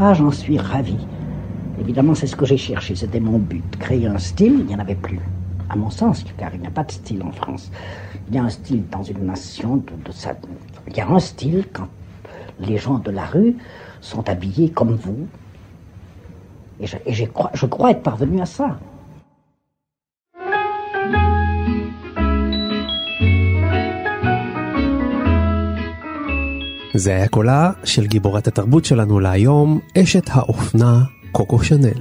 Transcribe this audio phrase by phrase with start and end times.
[0.00, 0.96] Ah, j'en suis ravi.
[1.80, 3.64] Évidemment, c'est ce que j'ai cherché, c'était mon but.
[3.80, 5.18] Créer un style, il n'y en avait plus.
[5.68, 7.72] À mon sens, car il n'y a pas de style en France.
[8.28, 9.82] Il y a un style dans une nation, de.
[10.86, 11.88] Il y a un style quand
[12.60, 13.56] les gens de la rue
[14.00, 15.26] sont habillés comme vous.
[16.80, 18.78] Et je crois être parvenu à ça.
[26.98, 32.00] זה היה קולה של גיבורת התרבות שלנו להיום, אשת האופנה קוקו שנל.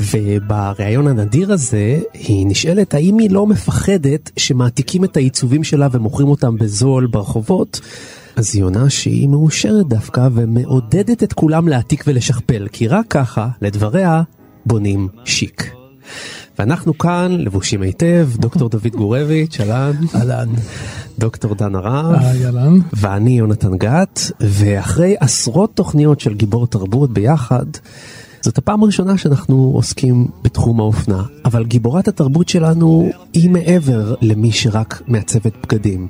[0.00, 6.56] ובריאיון הנדיר הזה היא נשאלת האם היא לא מפחדת שמעתיקים את העיצובים שלה ומוכרים אותם
[6.56, 7.80] בזול ברחובות.
[8.36, 14.22] אז היא עונה שהיא מאושרת דווקא ומעודדת את כולם להעתיק ולשכפל, כי רק ככה, לדבריה,
[14.66, 15.74] בונים שיק.
[16.58, 19.92] ואנחנו כאן לבושים היטב, דוקטור דוד גורביץ', אהלן.
[20.14, 20.48] אהלן.
[21.18, 22.14] דוקטור דן הרב.
[22.14, 22.78] אהלן.
[22.92, 27.66] ואני יונתן גת, ואחרי עשרות תוכניות של גיבור תרבות ביחד,
[28.40, 35.02] זאת הפעם הראשונה שאנחנו עוסקים בתחום האופנה, אבל גיבורת התרבות שלנו היא מעבר למי שרק
[35.06, 36.08] מעצבת בגדים.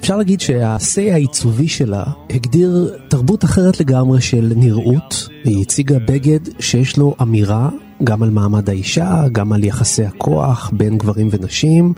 [0.00, 6.96] אפשר להגיד שהשה העיצובי שלה הגדיר תרבות אחרת לגמרי של נראות, היא הציגה בגד שיש
[6.96, 7.68] לו אמירה
[8.04, 11.92] גם על מעמד האישה, גם על יחסי הכוח בין גברים ונשים.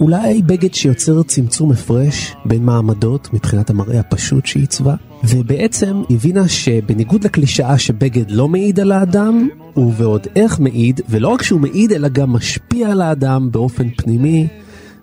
[0.00, 7.24] אולי בגד שיוצר צמצום הפרש בין מעמדות מבחינת המראה הפשוט שהיא עיצבה, ובעצם הבינה שבניגוד
[7.24, 12.08] לקלישאה שבגד לא מעיד על האדם, הוא ועוד איך מעיד, ולא רק שהוא מעיד אלא
[12.08, 14.46] גם משפיע על האדם באופן פנימי,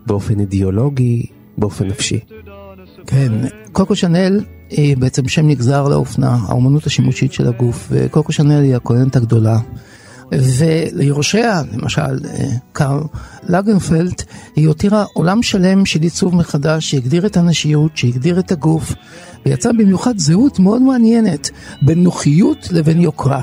[0.06, 1.25] באופן אידיאולוגי,
[1.57, 2.19] באופן נפשי.
[3.07, 3.31] כן,
[3.72, 4.39] קוקו שנל
[4.69, 9.59] היא בעצם שם נגזר לאופנה, האומנות השימושית של הגוף, וקוקו שנל היא הכהנת הגדולה.
[10.31, 12.19] וליורשיה, למשל
[12.72, 13.03] קארל
[13.50, 14.13] לגנפלד,
[14.56, 18.94] היא הותירה עולם שלם של עיצוב מחדש שהגדיר את הנשיות, שהגדיר את הגוף,
[19.45, 21.50] ויצא במיוחד זהות מאוד מעניינת
[21.81, 23.41] בין נוחיות לבין יוקרה.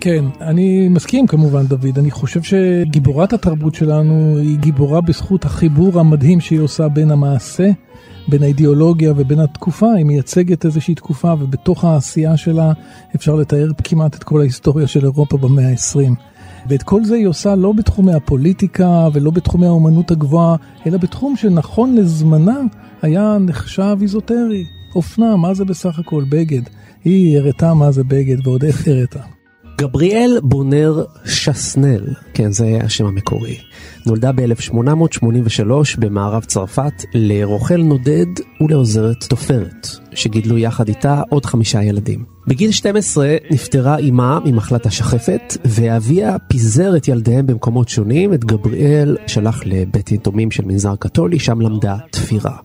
[0.00, 6.40] כן, אני מסכים כמובן דוד, אני חושב שגיבורת התרבות שלנו היא גיבורה בזכות החיבור המדהים
[6.40, 7.70] שהיא עושה בין המעשה,
[8.28, 12.72] בין האידיאולוגיה ובין התקופה, היא מייצגת איזושהי תקופה ובתוך העשייה שלה
[13.14, 16.14] אפשר לתאר כמעט את כל ההיסטוריה של אירופה במאה ה-20.
[16.68, 21.96] ואת כל זה היא עושה לא בתחומי הפוליטיקה ולא בתחומי האומנות הגבוהה, אלא בתחום שנכון
[21.96, 22.60] לזמנה
[23.02, 24.64] היה נחשב איזוטרי.
[24.94, 26.24] אופנה, מה זה בסך הכל?
[26.28, 26.62] בגד.
[27.04, 29.33] היא הראתה מה זה בגד ועוד איך הראתה.
[29.78, 32.04] גבריאל בונר שסנל,
[32.34, 33.58] כן זה השם המקורי,
[34.06, 38.26] נולדה ב-1883 במערב צרפת לרוכל נודד
[38.60, 42.24] ולעוזרת תופרת, שגידלו יחד איתה עוד חמישה ילדים.
[42.46, 49.62] בגיל 12 נפטרה אימה ממחלת השחפת, ואביה פיזר את ילדיהם במקומות שונים, את גבריאל שלח
[49.66, 52.56] לבית יתומים של מנזר קתולי, שם למדה תפירה.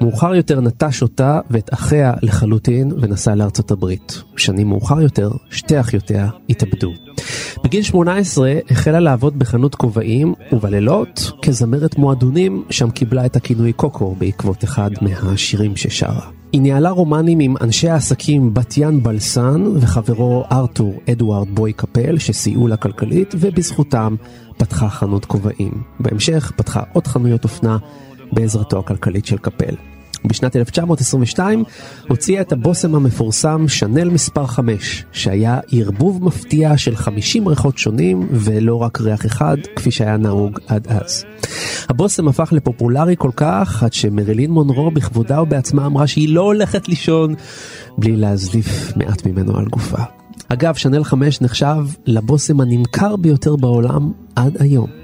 [0.00, 4.22] מאוחר יותר נטש אותה ואת אחיה לחלוטין ונסע לארצות הברית.
[4.36, 6.92] שנים מאוחר יותר, שתי אחיותיה התאבדו.
[7.64, 14.64] בגיל 18 החלה לעבוד בחנות כובעים, ובלילות כזמרת מועדונים, שם קיבלה את הכינוי קוקו בעקבות
[14.64, 16.30] אחד מהשירים ששרה.
[16.52, 22.76] היא ניהלה רומנים עם אנשי העסקים בתיאן בלסן וחברו ארתור אדוארד בוי קפל שסייעו לה
[22.76, 24.14] כלכלית ובזכותם
[24.56, 25.82] פתחה חנות כובעים.
[26.00, 27.76] בהמשך פתחה עוד חנויות אופנה
[28.32, 29.74] בעזרתו הכלכלית של קפל.
[30.26, 31.64] בשנת 1922
[32.08, 38.82] הוציאה את הבושם המפורסם שאנל מספר 5, שהיה ערבוב מפתיע של 50 ריחות שונים ולא
[38.82, 41.24] רק ריח אחד, כפי שהיה נהוג עד אז.
[41.88, 47.34] הבושם הפך לפופולרי כל כך, עד שמרילין מונרו בכבודה ובעצמה אמרה שהיא לא הולכת לישון
[47.98, 50.02] בלי להזליף מעט ממנו על גופה.
[50.48, 55.03] אגב, שאנל 5 נחשב לבושם הנמכר ביותר בעולם עד היום.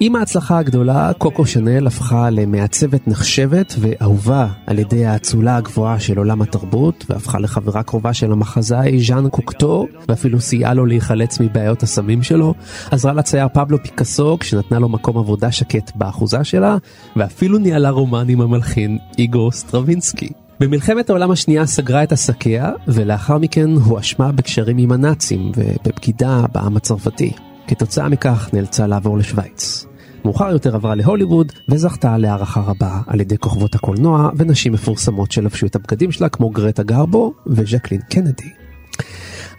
[0.00, 6.42] עם ההצלחה הגדולה, קוקו שנל הפכה למעצבת נחשבת ואהובה על ידי האצולה הגבוהה של עולם
[6.42, 12.54] התרבות, והפכה לחברה קרובה של המחזאי ז'אן קוקטו, ואפילו סייעה לו להיחלץ מבעיות הסמים שלו,
[12.90, 16.76] עזרה לצייר פבלו פיקאסו כשנתנה לו מקום עבודה שקט באחוזה שלה,
[17.16, 20.28] ואפילו ניהלה רומן עם המלחין איגור סטרווינסקי.
[20.60, 27.32] במלחמת העולם השנייה סגרה את עסקיה, ולאחר מכן הואשמה בקשרים עם הנאצים ובבגידה בעם הצרפתי.
[27.66, 29.86] כתוצאה מכך נאלצה לעבור לשוויץ.
[30.24, 35.76] מאוחר יותר עברה להוליווד וזכתה להערכה רבה על ידי כוכבות הקולנוע ונשים מפורסמות שלבשו את
[35.76, 38.50] הבגדים שלה כמו גרטה גרבו וז'קלין קנדי.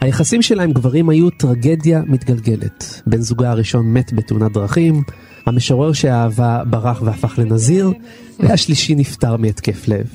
[0.00, 3.02] היחסים שלה עם גברים היו טרגדיה מתגלגלת.
[3.06, 5.02] בן זוגה הראשון מת בתאונת דרכים,
[5.46, 7.92] המשורר שאהבה ברח והפך לנזיר,
[8.40, 10.06] והשלישי נפטר מהתקף לב.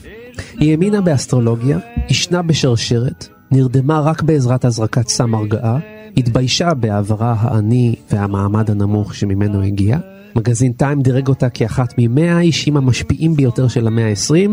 [0.59, 5.79] היא האמינה באסטרולוגיה, עישנה בשרשרת, נרדמה רק בעזרת הזרקת סם הרגעה,
[6.17, 9.97] התביישה בעברה העני והמעמד הנמוך שממנו הגיע.
[10.35, 14.49] מגזין טיים דירג אותה כאחת ממאה האישים המשפיעים ביותר של המאה ה-20.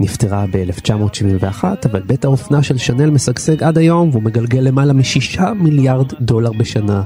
[0.00, 6.12] נפטרה ב-1971, אבל בית האופנה של שנל משגשג עד היום והוא מגלגל למעלה משישה מיליארד
[6.20, 7.02] דולר בשנה.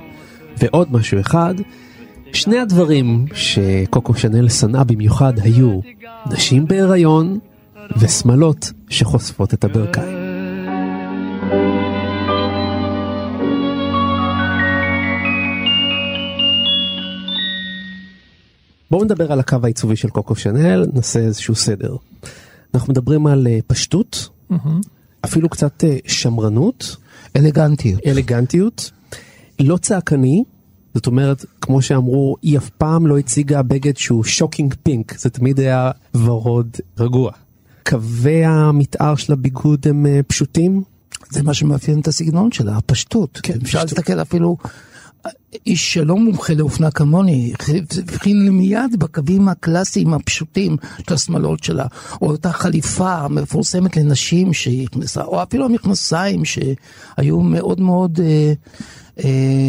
[0.59, 1.55] ועוד משהו אחד,
[2.33, 5.81] שני הדברים שקוקו שנל שנאה במיוחד היו
[6.31, 7.39] נשים בהיריון
[7.97, 10.20] ושמלות שחושפות את הברכיים.
[18.91, 21.97] בואו נדבר על הקו העיצובי של קוקו שנל, נעשה איזשהו סדר.
[22.75, 24.29] אנחנו מדברים על אה, פשטות,
[25.25, 26.97] אפילו קצת אה, שמרנות,
[27.37, 28.01] אלגנטיות.
[28.07, 28.91] אלגנטיות,
[29.61, 30.45] לא צעקני,
[30.95, 35.61] זאת אומרת, כמו שאמרו, היא אף פעם לא הציגה בגד שהוא shocking pink, זה תמיד
[35.61, 37.33] היה ורוד רגוע.
[37.87, 40.83] קווי המתאר של הביגוד הם אה, פשוטים.
[41.31, 43.41] זה מה שמאפיין את הסגנון שלה, הפשטות.
[43.43, 43.83] כן, אפשר.
[43.83, 44.57] להסתכל אפילו,
[45.67, 47.53] איש שלא מומחה לאופנה כמוני,
[47.99, 50.77] הבחין מיד בקווים הקלאסיים הפשוטים
[51.09, 51.87] של השמאלות שלה,
[52.23, 58.53] או אותה חליפה המפורסמת לנשים שהיא נכנסה, או אפילו המכנסיים שהיו מאוד מאוד, אה,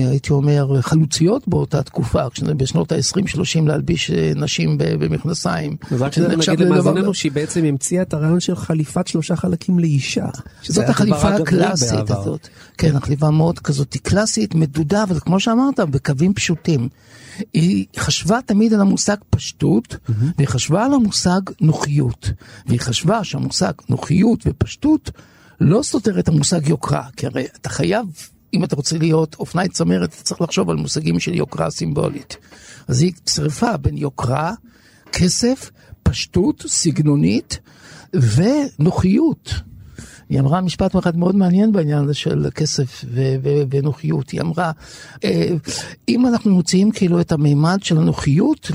[0.09, 2.23] הייתי אומר, חלוציות באותה תקופה,
[2.57, 5.75] בשנות ה-20-30 להלביש אה, נשים במכנסיים.
[5.91, 10.25] אז רק נגיד למאזיננו שהיא בעצם המציאה את הרעיון של חליפת שלושה חלקים לאישה.
[10.63, 12.11] זאת החליפה הקלאסית.
[12.11, 12.47] הזאת.
[12.77, 16.89] כן, החליפה מאוד כזאת קלאסית, מדודה, אבל כמו שאמרת, בקווים פשוטים.
[17.53, 19.95] היא חשבה תמיד על המושג פשטות,
[20.37, 22.31] והיא חשבה על המושג נוחיות.
[22.65, 25.11] והיא חשבה שהמושג נוחיות ופשטות
[25.61, 28.05] לא סותר את המושג יוקרה, כי הרי אתה חייב,
[28.53, 32.37] אם אתה רוצה להיות אופנאי צמרת, אתה צריך לחשוב על מושגים של יוקרה סימבולית.
[32.87, 34.53] אז היא צריפה בין יוקרה,
[35.11, 35.71] כסף,
[36.03, 37.59] פשטות, סגנונית
[38.13, 39.53] ונוחיות.
[40.29, 44.29] היא אמרה משפט אחד מאוד מעניין בעניין הזה של כסף ו- ו- ונוחיות.
[44.29, 44.71] היא אמרה,
[45.23, 45.47] אה,
[46.09, 48.71] אם אנחנו מוציאים כאילו את המימד של הנוחיות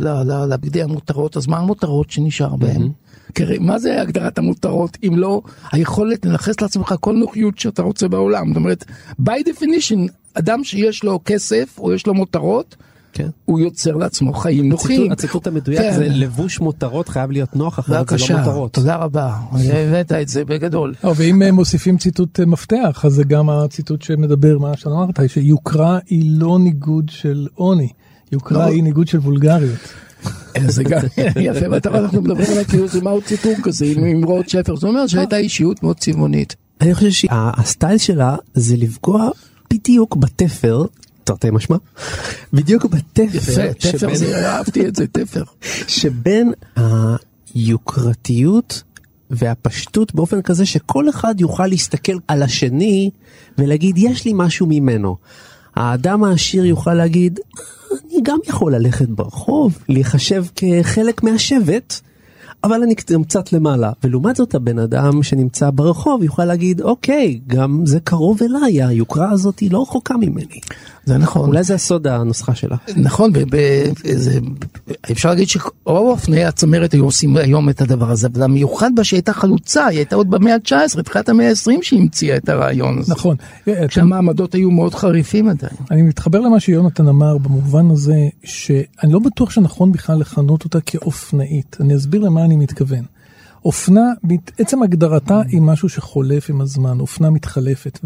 [0.48, 2.90] לבגדי המותרות, אז מה המותרות שנשאר בהם?
[3.34, 5.42] כי מה זה הגדרת המותרות אם לא
[5.72, 8.48] היכולת לנכס לעצמך כל נוחיות שאתה רוצה בעולם?
[8.48, 8.84] זאת אומרת,
[9.22, 9.98] by definition,
[10.34, 12.76] אדם שיש לו כסף או יש לו מותרות,
[13.12, 13.28] כן.
[13.44, 15.12] הוא יוצר לעצמו חיים נוחים.
[15.12, 15.92] הציטוט- המדויק כן.
[15.96, 18.72] זה לבוש מותרות חייב להיות נוח אחרת זה לא מותרות.
[18.72, 20.94] תודה רבה, הבאת את זה בגדול.
[21.04, 25.98] לא, ואם אה, מוסיפים ציטוט אה, מפתח, אז זה גם הציטוט שמדבר, מה שאמרת, שיוקרה
[26.08, 27.88] היא לא ניגוד של עוני,
[28.32, 28.72] יוקרה לא.
[28.72, 29.78] היא ניגוד של וולגריות.
[30.68, 31.00] זה גם
[31.36, 35.08] יפה, ואתה אנחנו מדברים על כאילו זה מהו ציטור כזה עם רוט שפר, זאת אומרת
[35.08, 36.56] שהייתה אישיות מאוד צבעונית.
[36.80, 39.30] אני חושב שהסטייל שלה זה לפגוע
[39.72, 40.84] בדיוק בתפר,
[41.24, 41.76] תרתי משמע,
[42.52, 45.42] בדיוק בתפר, תפר זה, אהבתי את זה, תפר.
[45.88, 46.52] שבין
[47.54, 48.82] היוקרתיות
[49.30, 53.10] והפשטות באופן כזה שכל אחד יוכל להסתכל על השני
[53.58, 55.16] ולהגיד יש לי משהו ממנו.
[55.76, 57.40] האדם העשיר יוכל להגיד
[57.92, 62.00] אני גם יכול ללכת ברחוב, להיחשב כחלק מהשבט,
[62.64, 63.92] אבל אני גם קצת למעלה.
[64.04, 69.58] ולעומת זאת הבן אדם שנמצא ברחוב יוכל להגיד אוקיי, גם זה קרוב אליי, היוקרה הזאת
[69.58, 70.60] היא לא רחוקה ממני.
[71.06, 71.48] זה נכון.
[71.48, 72.76] אולי זה הסוד הנוסחה שלה.
[72.96, 73.84] נכון, ב- ב-
[74.16, 74.38] זה-
[75.12, 79.16] אפשר להגיד שרוב אופני הצמרת היו עושים היום את הדבר הזה, אבל המיוחד בה שהיא
[79.18, 83.12] הייתה חלוצה, היא הייתה עוד במאה ה-19, תחילת המאה ה-20 שהיא המציאה את הרעיון הזה.
[83.12, 83.36] נכון.
[83.68, 85.72] אה, אתה- כשהמעמדות היו מאוד חריפים עדיין.
[85.90, 91.76] אני מתחבר למה שיונתן אמר במובן הזה שאני לא בטוח שנכון בכלל לכנות אותה כאופנאית.
[91.80, 93.04] אני אסביר למה אני מתכוון.
[93.64, 94.12] אופנה,
[94.58, 97.98] עצם הגדרתה היא משהו שחולף עם הזמן, אופנה מתחלפת.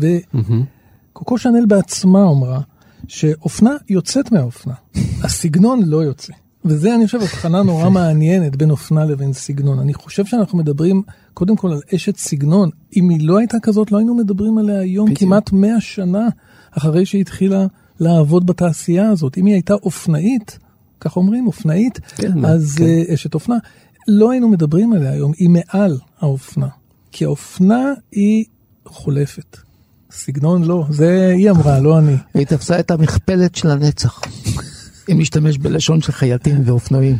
[1.12, 2.60] וקוקו שנל בעצמה אמרה
[3.08, 4.74] שאופנה יוצאת מהאופנה,
[5.24, 6.32] הסגנון לא יוצא.
[6.64, 9.78] וזה אני חושב הבחנה נורא מעניינת בין אופנה לבין סגנון.
[9.78, 11.02] אני חושב שאנחנו מדברים
[11.34, 12.70] קודם כל על אשת סגנון.
[12.96, 15.20] אם היא לא הייתה כזאת לא היינו מדברים עליה היום בדיוק.
[15.20, 16.28] כמעט 100 שנה
[16.70, 17.66] אחרי שהיא התחילה
[18.00, 19.38] לעבוד בתעשייה הזאת.
[19.38, 20.58] אם היא הייתה אופנאית,
[21.00, 22.84] כך אומרים, אופנאית, כן, אז כן.
[22.84, 23.56] אה, אשת אופנה,
[24.08, 26.68] לא היינו מדברים עליה היום, היא מעל האופנה.
[27.12, 28.44] כי האופנה היא
[28.84, 29.56] חולפת.
[30.12, 32.16] סגנון לא, זה היא אמרה, לא אני.
[32.34, 34.20] היא תפסה את המכפלת של הנצח.
[35.12, 37.16] אם נשתמש בלשון של חייטים ואופנועים.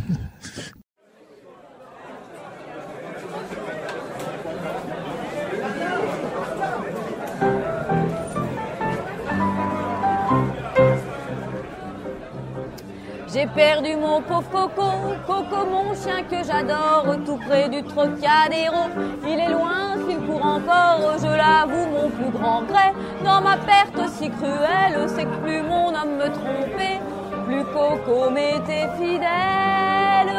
[13.40, 14.90] J'ai perdu mon pauvre Coco,
[15.26, 18.82] Coco mon chien que j'adore, tout près du Trocadéro.
[19.26, 22.92] Il est loin, s'il court encore, je l'avoue, mon plus grand gré.
[23.24, 27.00] Dans ma perte si cruelle, c'est que plus mon homme me trompait,
[27.46, 30.36] plus Coco m'était fidèle.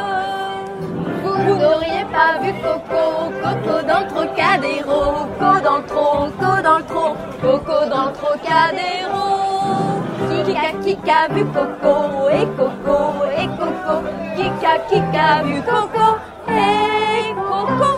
[1.24, 6.78] Vous n'auriez pas vu Coco, Coco dans le Trocadéro, Coco dans le tro, Coco dans
[6.78, 9.51] le tro, Coco dans le Trocadéro.
[10.46, 11.94] Kika, Kika vu Coco,
[12.38, 12.98] et Coco,
[13.40, 13.94] et Coco,
[14.36, 16.06] Kika, Kika vu Coco,
[16.48, 17.90] et Coco.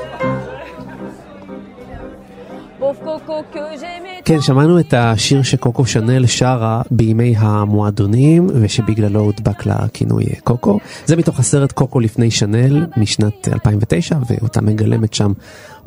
[4.25, 10.79] כן, שמענו את השיר שקוקו שנל שרה בימי המועדונים ושבגללו הודבק לה כינוי קוקו.
[11.07, 15.33] זה מתוך הסרט קוקו לפני שנל משנת 2009 ואותה מגלמת שם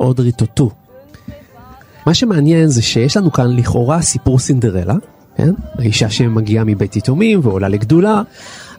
[0.00, 0.70] אודרי טוטו.
[2.06, 4.94] מה שמעניין זה שיש לנו כאן לכאורה סיפור סינדרלה,
[5.38, 5.52] כן?
[5.78, 8.22] האישה שמגיעה מבית יתומים ועולה לגדולה,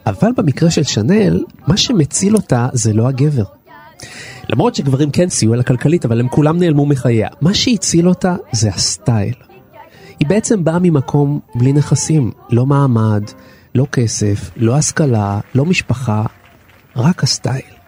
[0.06, 3.44] אבל במקרה של שנל, מה שמציל אותה זה לא הגבר.
[4.50, 7.30] למרות שגברים כן סייעו לה כלכלית, אבל הם כולם נעלמו מחייה.
[7.42, 9.34] מה שהציל אותה זה הסטייל.
[10.20, 13.24] היא בעצם באה ממקום בלי נכסים, לא מעמד,
[13.76, 16.24] לא כסף, לא השכלה, לא משפחה,
[16.96, 17.79] רק הסטייל.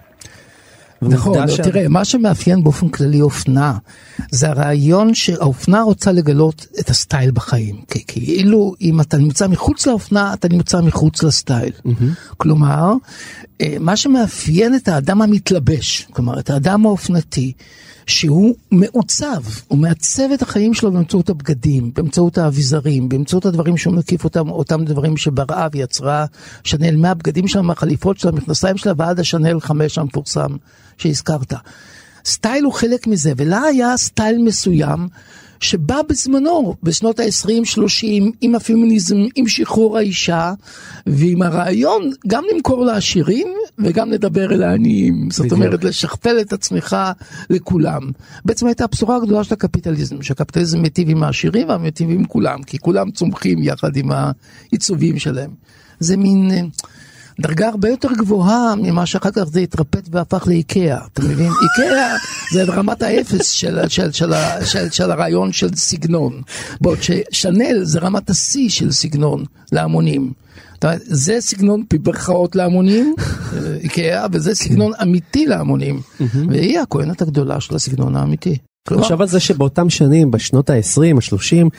[1.02, 1.60] נכון, לא, ש...
[1.60, 3.78] תראה, מה שמאפיין באופן כללי אופנה,
[4.32, 7.76] זה הרעיון שהאופנה רוצה לגלות את הסטייל בחיים.
[8.08, 11.72] כאילו אם אתה נמצא מחוץ לאופנה, אתה נמצא מחוץ לסטייל.
[11.86, 12.36] Mm-hmm.
[12.38, 12.94] כלומר,
[13.80, 17.54] מה שמאפיין את האדם המתלבש, כלומר את האדם האופנתי,
[18.08, 24.24] שהוא מעוצב, הוא מעצב את החיים שלו באמצעות הבגדים, באמצעות האביזרים, באמצעות הדברים שהוא מקיף
[24.24, 26.26] אותם, אותם דברים שבראה ויצרה
[26.64, 30.56] שנל מהבגדים שלה, מהחליפות שלה, המכנסיים שלה ועד השנל חמש המפורסם
[30.98, 31.54] שהזכרת.
[32.26, 35.08] style הוא חלק מזה, ולה היה style מסוים
[35.62, 38.08] שבא בזמנו, בשנות ה-20-30,
[38.42, 40.54] עם הפמיניזם, עם שחרור האישה,
[41.08, 43.48] ועם הרעיון גם למכור לעשירים
[43.80, 45.28] וגם לדבר אל העניים.
[45.32, 46.98] זאת אומרת, לשכפל את עצמך
[47.50, 48.02] לכולם.
[48.46, 53.12] בעצם הייתה הבשורה הגדולה של הקפיטליזם, שהקפיטליזם מיטיב עם העשירים והמיטיב עם כולם, כי כולם
[53.12, 55.52] צומחים יחד עם העיצובים שלהם.
[56.00, 56.52] זה מין...
[57.42, 61.52] דרגה הרבה יותר גבוהה ממה שאחר כך זה התרפט והפך לאיקאה, אתה מבין?
[61.64, 62.16] איקאה
[62.52, 66.42] זה רמת האפס של, של, של, של, של, של הרעיון של סגנון,
[66.82, 70.32] בעוד ששנל זה רמת השיא של סגנון להמונים.
[70.98, 73.16] זה סגנון במרכאות להמונים,
[73.84, 76.02] איקאה, וזה סגנון אמיתי להמונים,
[76.50, 78.58] והיא הכהנת הגדולה של הסגנון האמיתי.
[78.88, 81.70] עכשיו על זה שבאותם שנים, בשנות ה-20, ה-30,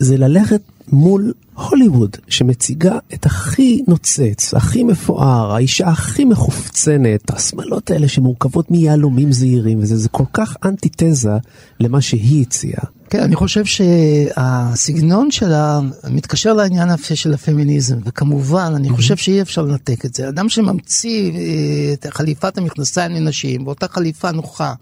[0.00, 8.08] זה ללכת מול הוליווד שמציגה את הכי נוצץ, הכי מפואר, האישה הכי מחופצנת, השמלות האלה
[8.08, 11.36] שמורכבות מיהלומים זעירים, וזה זה כל כך אנטיתזה
[11.80, 12.84] למה שהיא הציעה.
[13.12, 20.04] כן, אני חושב שהסגנון שלה מתקשר לעניין של הפמיניזם, וכמובן, אני חושב שאי אפשר לנתק
[20.04, 20.28] את זה.
[20.28, 24.74] אדם שממציא אה, את חליפת המכנסיים לנשים, באותה חליפה נוחה,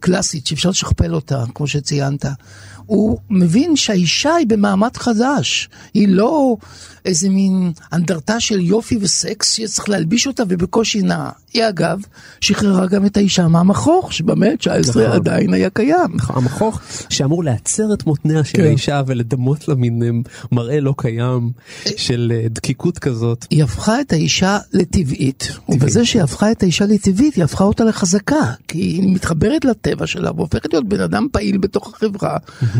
[0.00, 2.26] קלאסית, שאפשר לשכפל אותה, כמו שציינת,
[2.90, 6.56] הוא מבין שהאישה היא במעמד חדש, היא לא
[7.04, 11.30] איזה מין אנדרטה של יופי וסקס שצריך להלביש אותה ובקושי נעה.
[11.54, 12.00] היא אגב
[12.40, 15.02] שחררה גם את האישה מהמכוך, שבמאה ה-19 נכון.
[15.02, 16.14] עדיין היה קיים.
[16.14, 18.64] נכון, המכוך שאמור להצר את מותניה של כן.
[18.64, 20.08] האישה ולדמות לה מין אה,
[20.52, 21.50] מראה לא קיים
[21.96, 23.46] של אה, דקיקות כזאת.
[23.50, 28.52] היא הפכה את האישה לטבעית, ובזה שהיא הפכה את האישה לטבעית, היא הפכה אותה לחזקה,
[28.68, 32.36] כי היא מתחברת לטבע שלה והופכת להיות בן אדם פעיל בתוך החברה,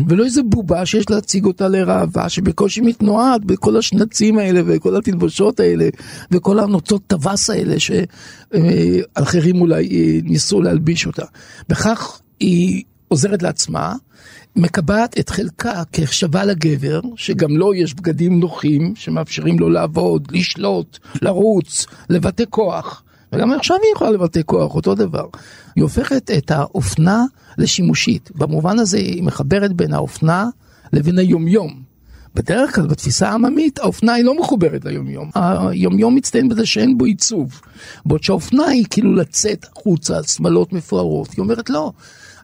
[0.07, 5.59] ולא איזה בובה שיש להציג אותה לראווה, שבקושי מתנועת בכל השנת הנוצים האלה וכל התלבושות
[5.59, 5.89] האלה
[6.31, 11.25] וכל הנוצות טווס האלה שאחרים אולי אה, ניסו להלביש אותה.
[11.69, 13.95] בכך היא עוזרת לעצמה,
[14.55, 21.85] מקבעת את חלקה כשווה לגבר, שגם לו יש בגדים נוחים שמאפשרים לו לעבוד, לשלוט, לרוץ,
[22.09, 23.03] לבטא כוח.
[23.33, 25.25] וגם עכשיו היא יכולה לבטא כוח, אותו דבר.
[25.75, 27.25] היא הופכת את האופנה
[27.57, 28.31] לשימושית.
[28.35, 30.49] במובן הזה היא מחברת בין האופנה
[30.93, 31.91] לבין היומיום.
[32.35, 35.29] בדרך כלל בתפיסה העממית האופנה היא לא מחוברת ליומיום.
[35.35, 37.61] היומיום מצטיין בזה שאין בו עיצוב.
[38.05, 41.31] בעוד שהאופנה היא כאילו לצאת החוצה, שמלות מפוארות.
[41.31, 41.91] היא אומרת לא,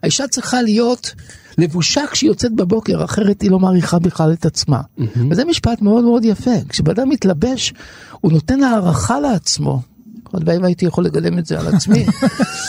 [0.02, 1.14] האישה צריכה להיות
[1.58, 4.80] לבושה כשהיא יוצאת בבוקר, אחרת היא לא מעריכה בכלל את עצמה.
[4.80, 5.18] Mm-hmm.
[5.30, 6.50] וזה משפט מאוד מאוד יפה.
[6.68, 7.72] כשבן מתלבש,
[8.20, 9.82] הוא נותן הערכה לעצמו.
[10.32, 12.06] הלוואי והייתי יכול לגלם את זה על עצמי.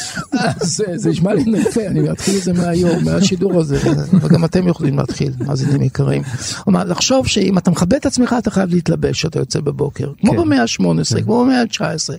[0.95, 3.77] זה נשמע לי נפה, אני אתחיל את זה מהיום, מהשידור הזה,
[4.21, 6.21] וגם אתם יכולים להתחיל, מאזינים יקרים.
[6.63, 10.37] כלומר, לחשוב שאם אתה מכבד את עצמך, אתה חייב להתלבש כשאתה יוצא בבוקר, כמו כן.
[10.37, 11.23] במאה ה-18, כן.
[11.23, 12.13] כמו במאה ה-19.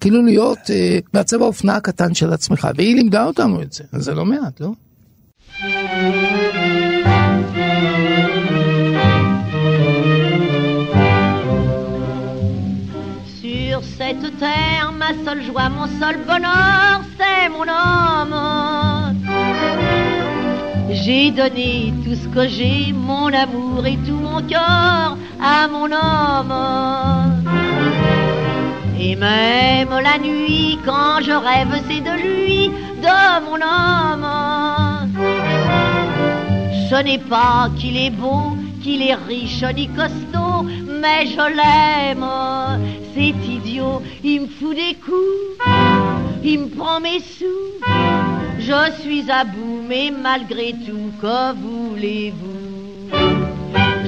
[0.00, 4.24] כאילו להיות אה, מעצב האופנה הקטן של עצמך, והיא לימדה אותנו את זה, זה לא
[4.24, 4.72] מעט, לא?
[14.40, 19.14] Ma seule joie, mon seul bonheur, c'est mon homme.
[20.90, 26.54] J'ai donné tout ce que j'ai, mon amour et tout mon cœur à mon homme.
[28.98, 32.70] Et même la nuit, quand je rêve, c'est de lui,
[33.02, 34.26] de mon homme.
[36.90, 40.62] Ce n'est pas qu'il est beau, qu'il est riche ni costaud,
[41.00, 42.26] mais je l'aime.
[43.14, 43.34] C'est
[44.22, 45.58] il me fout des coups,
[46.42, 47.72] il me prend mes sous.
[48.58, 52.64] Je suis à bout, mais malgré tout, que voulez-vous?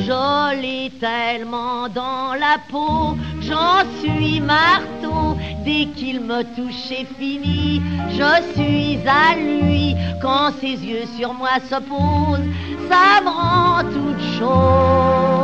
[0.07, 5.37] Je l'ai tellement dans la peau, j'en suis marteau.
[5.65, 7.83] Dès qu'il me touche, c'est fini.
[8.11, 12.49] Je suis à lui quand ses yeux sur moi se posent.
[12.89, 15.37] Ça me rend toute chose.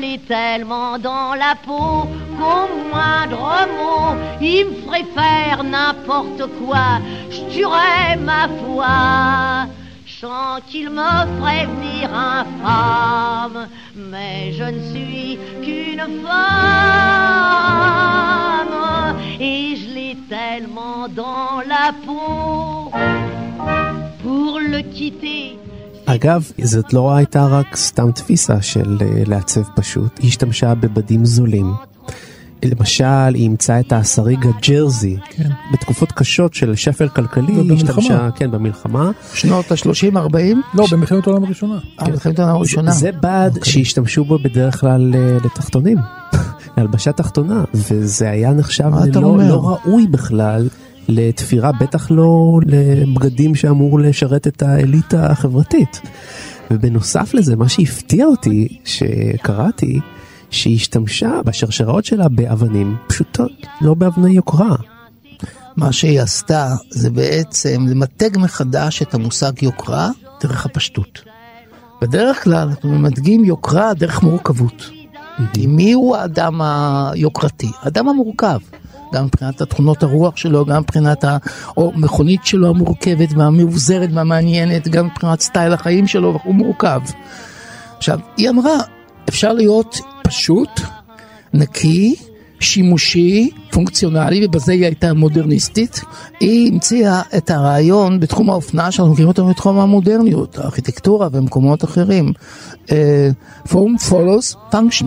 [0.00, 6.98] L'ai tellement dans la peau qu'au moindre mot, il me ferait faire n'importe quoi.
[7.30, 9.68] Je tuerais ma foi.
[10.04, 17.04] Chant qu'il me ferait venir infâme, mais je ne suis qu'une femme
[19.38, 22.90] et je l'ai tellement dans la peau
[24.22, 25.58] pour le quitter.
[26.06, 31.72] אגב, זאת לא הייתה רק סתם תפיסה של אה, לעצב פשוט, היא השתמשה בבדים זולים.
[32.64, 35.50] למשל, היא אימצה את הסריג הג'רזי, כן.
[35.72, 37.72] בתקופות קשות של שפל כלכלי, היא.
[37.72, 39.10] השתמשה, כן, במלחמה.
[39.34, 40.36] שנות ה-30-40,
[40.74, 41.78] לא, במלחמת העולם הראשונה.
[42.08, 42.90] מלחמת העולם הראשונה.
[42.90, 45.98] זה בד שהשתמשו בו בדרך כלל אה, לתחתונים,
[46.76, 49.38] להלבשה תחתונה, וזה היה נחשב לא?
[49.38, 50.68] לא ראוי בכלל
[51.08, 56.00] לתפירה, בטח לא לבגדים שאמור לשרת את האליטה החברתית.
[56.70, 60.00] ובנוסף לזה, מה שהפתיע אותי, שקראתי,
[60.50, 64.76] שהיא השתמשה בשרשראות שלה באבנים פשוטות, לא באבני יוקרה.
[65.76, 70.10] מה שהיא עשתה זה בעצם למתג מחדש את המושג יוקרה
[70.42, 71.22] דרך הפשטות.
[72.02, 74.90] בדרך כלל אנחנו ממתגים יוקרה דרך מורכבות.
[75.52, 77.70] כי מי הוא האדם היוקרתי?
[77.82, 78.58] האדם המורכב.
[79.14, 81.24] גם מבחינת התכונות הרוח שלו, גם מבחינת
[81.76, 87.00] המכונית שלו המורכבת והמאובזרת והמעניינת, גם מבחינת סטייל החיים שלו, הוא מורכב.
[87.96, 88.76] עכשיו, היא אמרה,
[89.28, 90.80] אפשר להיות פשוט,
[91.54, 92.14] נקי,
[92.60, 96.00] שימושי, פונקציונלי, ובזה היא הייתה מודרניסטית.
[96.40, 102.32] היא המציאה את הרעיון בתחום האופנה, שאנחנו מכירים אותו בתחום המודרניות, הארכיטקטורה ומקומות אחרים.
[102.92, 103.30] אה,
[103.66, 105.06] Form follows function.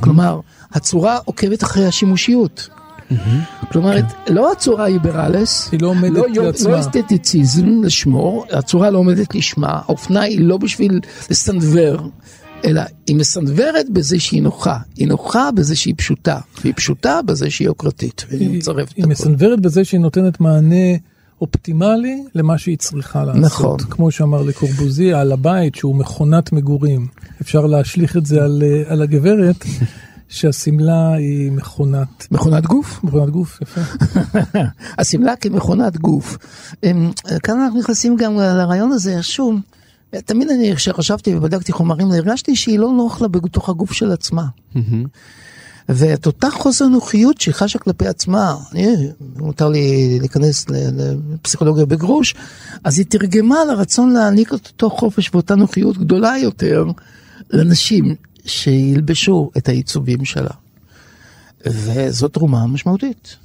[0.00, 0.40] כלומר,
[0.72, 2.68] הצורה עוקבת אחרי השימושיות.
[3.72, 3.96] כלומר,
[4.28, 6.70] לא הצורה היברלס, היא לא עומדת לא, לעצמה.
[6.70, 12.10] לא אסתטיציזם לשמו, הצורה לא עומדת לשמה, האופנה היא לא בשביל לסנוור,
[12.64, 17.66] אלא היא מסנוורת בזה שהיא נוחה, היא נוחה בזה שהיא פשוטה, והיא פשוטה בזה שהיא
[17.66, 18.60] יוקרתית, היא,
[18.96, 19.06] היא.
[19.06, 20.96] מסנוורת בזה שהיא נותנת מענה
[21.40, 23.42] אופטימלי למה שהיא צריכה לעשות.
[23.42, 23.78] נכון.
[23.90, 27.06] כמו שאמר לקורבוזי על הבית שהוא מכונת מגורים.
[27.40, 29.64] אפשר להשליך את זה על, אה, על הגברת,
[30.28, 33.04] שהשמלה היא מכונת, מכונת גוף.
[33.04, 33.80] מכונת גוף, יפה.
[34.98, 36.38] השמלה כמכונת גוף.
[36.84, 37.10] אמ,
[37.42, 39.60] כאן אנחנו נכנסים גם לרעיון הזה, שוב,
[40.10, 44.44] תמיד אני, כשחשבתי ובדקתי חומרים, הרגשתי שהיא לא נוח לה בתוך הגוף של עצמה.
[45.88, 52.34] ואת אותה חוסר נוחיות שהיא חשה כלפי עצמה, אני, מותר לי להיכנס לפסיכולוגיה בגרוש,
[52.84, 56.84] אז היא תרגמה לרצון להעניק את אותו חופש ואותה נוחיות גדולה יותר
[57.50, 58.14] לנשים
[58.48, 60.50] שילבשו את העיצובים שלה.
[61.66, 63.36] וזאת תרומה משמעותית.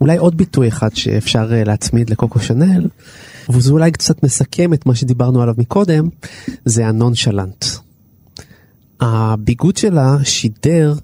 [0.00, 2.88] אולי עוד ביטוי אחד שאפשר אה, להצמיד לקוקו שנל,
[3.50, 6.08] וזה אולי קצת מסכם את מה שדיברנו עליו מקודם,
[6.64, 7.64] זה הנונשלנט.
[9.00, 10.94] הביגוד שלה שידר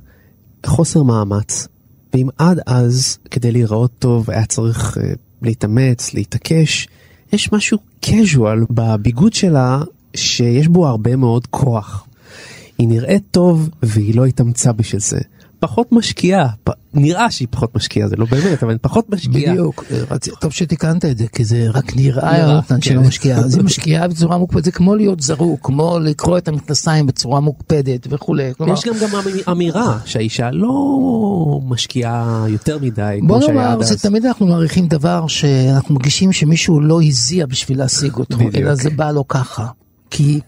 [0.66, 1.68] חוסר מאמץ,
[2.14, 6.88] ואם עד אז כדי להיראות טוב היה צריך אה, להתאמץ, להתעקש,
[7.32, 9.82] יש משהו casual בביגוד שלה
[10.16, 12.06] שיש בו הרבה מאוד כוח.
[12.78, 15.18] היא נראית טוב והיא לא התאמצה בשביל זה.
[15.60, 16.70] פחות משקיעה, פ...
[16.94, 19.52] נראה שהיא פחות משקיעה, זה לא באמת, אבל פחות משקיעה.
[19.52, 23.06] בדיוק, רצ- טוב שתיקנת את זה, כי זה רק נראה נראה, יונתן שלא כן.
[23.08, 28.06] משקיעה, זה משקיעה בצורה מוקפדת, זה כמו להיות זרוק, כמו לקרוא את המכנסיים בצורה מוקפדת
[28.10, 30.76] וכולי, כלומר, יש גם גם אמ- אמירה שהאישה לא
[31.68, 34.02] משקיעה יותר מדי, בוא כמו שהיה עד נאמר, זה אז.
[34.02, 38.36] תמיד אנחנו מעריכים דבר שאנחנו מרגישים שמישהו לא הזיע בשביל להשיג אותו.
[38.54, 39.66] אלא זה בא לו ככה,
[40.10, 40.40] כי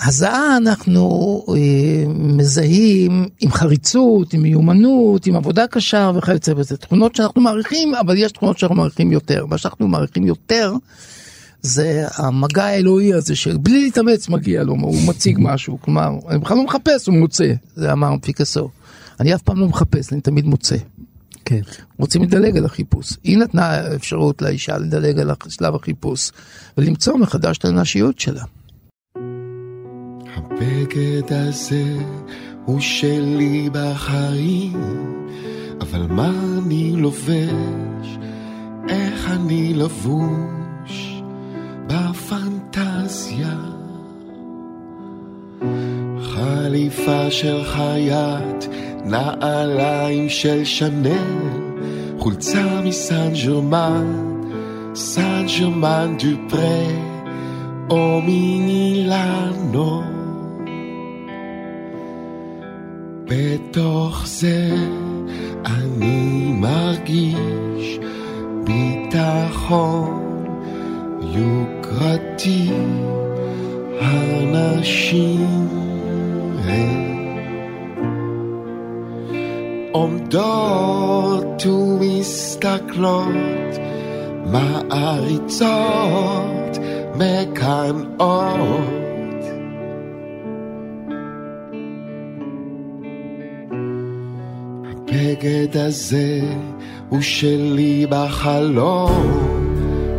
[0.00, 7.40] הזעה אנחנו אה, מזהים עם חריצות, עם מיומנות, עם עבודה קשה וכיוצא בזה, תכונות שאנחנו
[7.40, 10.72] מעריכים, אבל יש תכונות שאנחנו מעריכים יותר, מה שאנחנו מעריכים יותר
[11.62, 16.64] זה המגע האלוהי הזה שבלי להתאמץ מגיע לו, הוא מציג משהו, כלומר, אני בכלל לא
[16.64, 18.70] מחפש, הוא מוצא, זה אמר פיקאסו.
[19.20, 20.76] אני אף פעם לא מחפש, אני תמיד מוצא.
[21.44, 21.60] כן.
[21.98, 23.12] רוצים לדלג על החיפוש.
[23.24, 26.30] היא נתנה אפשרות לאישה לדלג על שלב החיפוש
[26.78, 28.44] ולמצוא מחדש את הנשיות שלה.
[30.36, 31.96] הבגד הזה
[32.64, 34.72] הוא שלי בחיים,
[35.80, 38.18] אבל מה אני לובש?
[38.88, 41.22] איך אני לבוש
[41.86, 43.58] בפנטזיה?
[46.22, 48.64] חליפה של חייט,
[49.04, 51.14] נעליים של שנל,
[52.18, 54.40] חולצה מסן ג'רמן,
[54.94, 56.86] סן ג'רמן דופרה,
[57.90, 60.13] או מנילנו.
[63.24, 64.68] בתוך זה
[65.66, 67.98] אני מרגיש
[68.64, 70.24] ביטחון
[71.20, 72.70] יוקרתי,
[74.00, 75.68] הנשים
[76.64, 77.04] הן
[79.92, 83.28] עומדות ומסתכלות,
[84.52, 85.68] מעריצות,
[87.16, 89.03] מקנאות.
[95.14, 96.40] הבגד הזה
[97.08, 99.26] הוא שלי בחלום,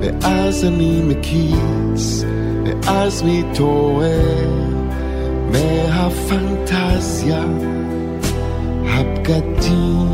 [0.01, 2.23] ואז אני מקיץ,
[2.65, 4.49] ואז מתעורר
[5.51, 7.43] מהפנטזיה.
[8.85, 10.07] הבגדים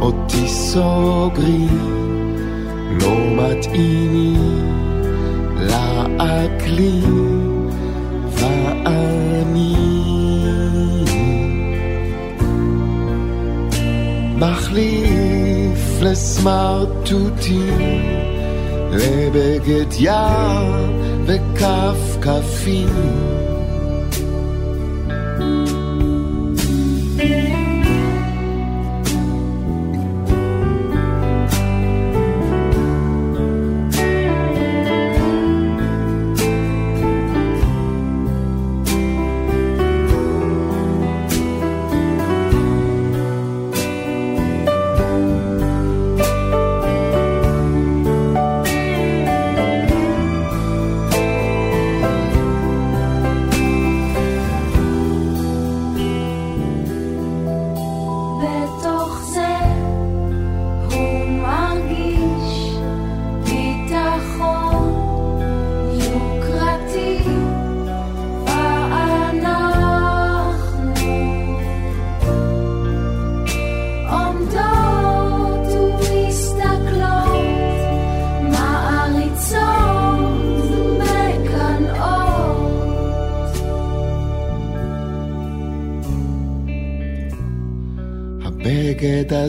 [0.00, 1.78] אותי סוגרים,
[3.00, 4.62] לא מתאימים
[5.56, 7.38] לאקלים,
[8.30, 9.93] ואני
[14.50, 17.78] מחליף לסמרטוטים,
[18.90, 23.33] לבגד ים וכפכפים.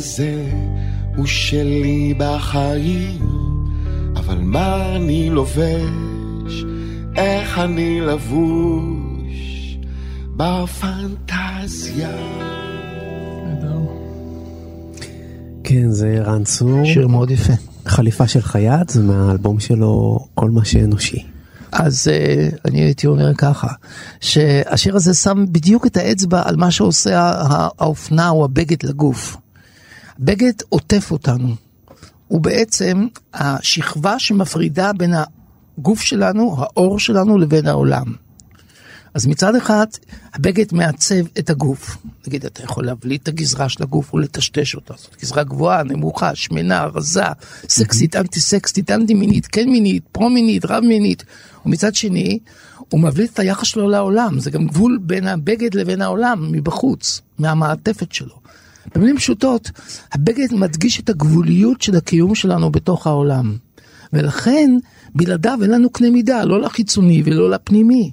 [0.06, 0.44] הזה
[1.16, 3.20] הוא שלי בחיים,
[4.16, 6.64] אבל מה אני לובש?
[7.16, 9.78] איך אני לבוש
[10.36, 12.10] בפנטזיה?
[15.64, 16.86] כן, זה רן צור.
[16.86, 17.54] שיר מאוד יפה.
[17.86, 21.24] חליפה של חייט, זה מהאלבום שלו כל מה שאנושי.
[21.72, 23.68] אז uh, אני הייתי אומר ככה,
[24.22, 29.38] שהשיר הזה שם בדיוק את האצבע על מה שעושה ה- האופנה או הבגד לגוף.
[30.20, 31.56] בגד עוטף אותנו.
[32.28, 35.14] הוא בעצם השכבה שמפרידה בין
[35.78, 38.06] הגוף שלנו, האור שלנו, לבין העולם.
[39.14, 39.86] אז מצד אחד,
[40.34, 41.98] הבגד מעצב את הגוף.
[42.28, 44.94] נגיד, אתה יכול להבליט את הגזרה של הגוף ולטשטש אותה.
[44.98, 47.24] זאת גזרה גבוהה, נמוכה, שמנה, רזה,
[47.70, 51.24] סקסית, אנטי סקסית, אנטי מינית, כן מינית, פרו מינית, רב מינית.
[51.66, 52.40] ומצד שני,
[52.90, 54.40] הוא מבליט את היחס שלו לעולם.
[54.40, 58.36] זה גם גבול בין הבגד לבין העולם, מבחוץ, מהמעטפת שלו.
[58.96, 59.72] במילים פשוטות,
[60.14, 63.58] הבגד מדגיש את הגבוליות של הקיום שלנו בתוך העולם.
[64.14, 64.72] ולכן,
[65.16, 68.12] בלעדיו אין לנו קנה מידה, לא לחיצוני ולא לפנימי.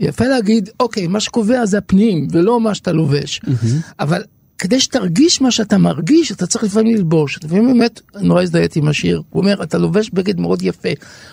[0.00, 3.40] יפה להגיד, אוקיי, מה שקובע זה הפנים ולא מה שאתה לובש.
[4.00, 4.22] אבל
[4.58, 7.38] כדי שתרגיש מה שאתה מרגיש, אתה צריך לפעמים ללבוש.
[7.44, 10.88] לפעמים באמת, נורא הזדהיתי עם השיר, הוא אומר, אתה לובש בגד מאוד יפה,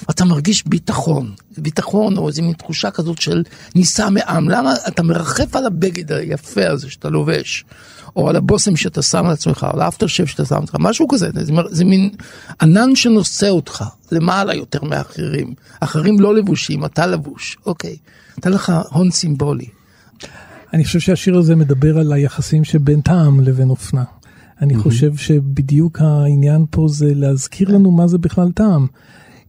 [0.07, 1.31] ואתה מרגיש ביטחון.
[1.57, 3.43] ביטחון או איזו מין תחושה כזאת של
[3.75, 4.49] נישא מעם.
[4.49, 7.65] למה אתה מרחף על הבגד היפה הזה שאתה לובש?
[8.15, 10.75] או על הבושם שאתה שם על עצמך, או על האפטר שף שאתה שם על עצמך,
[10.79, 12.09] משהו כזה, זה, זה מין
[12.61, 15.53] ענן שנושא אותך למעלה יותר מאחרים.
[15.79, 17.97] אחרים לא לבושים, אתה לבוש, אוקיי.
[18.37, 19.65] נתן לך הון סימבולי.
[20.73, 24.03] אני חושב שהשיר הזה מדבר על היחסים שבין טעם לבין אופנה.
[24.61, 28.87] אני חושב שבדיוק העניין פה זה להזכיר לנו מה זה בכלל טעם.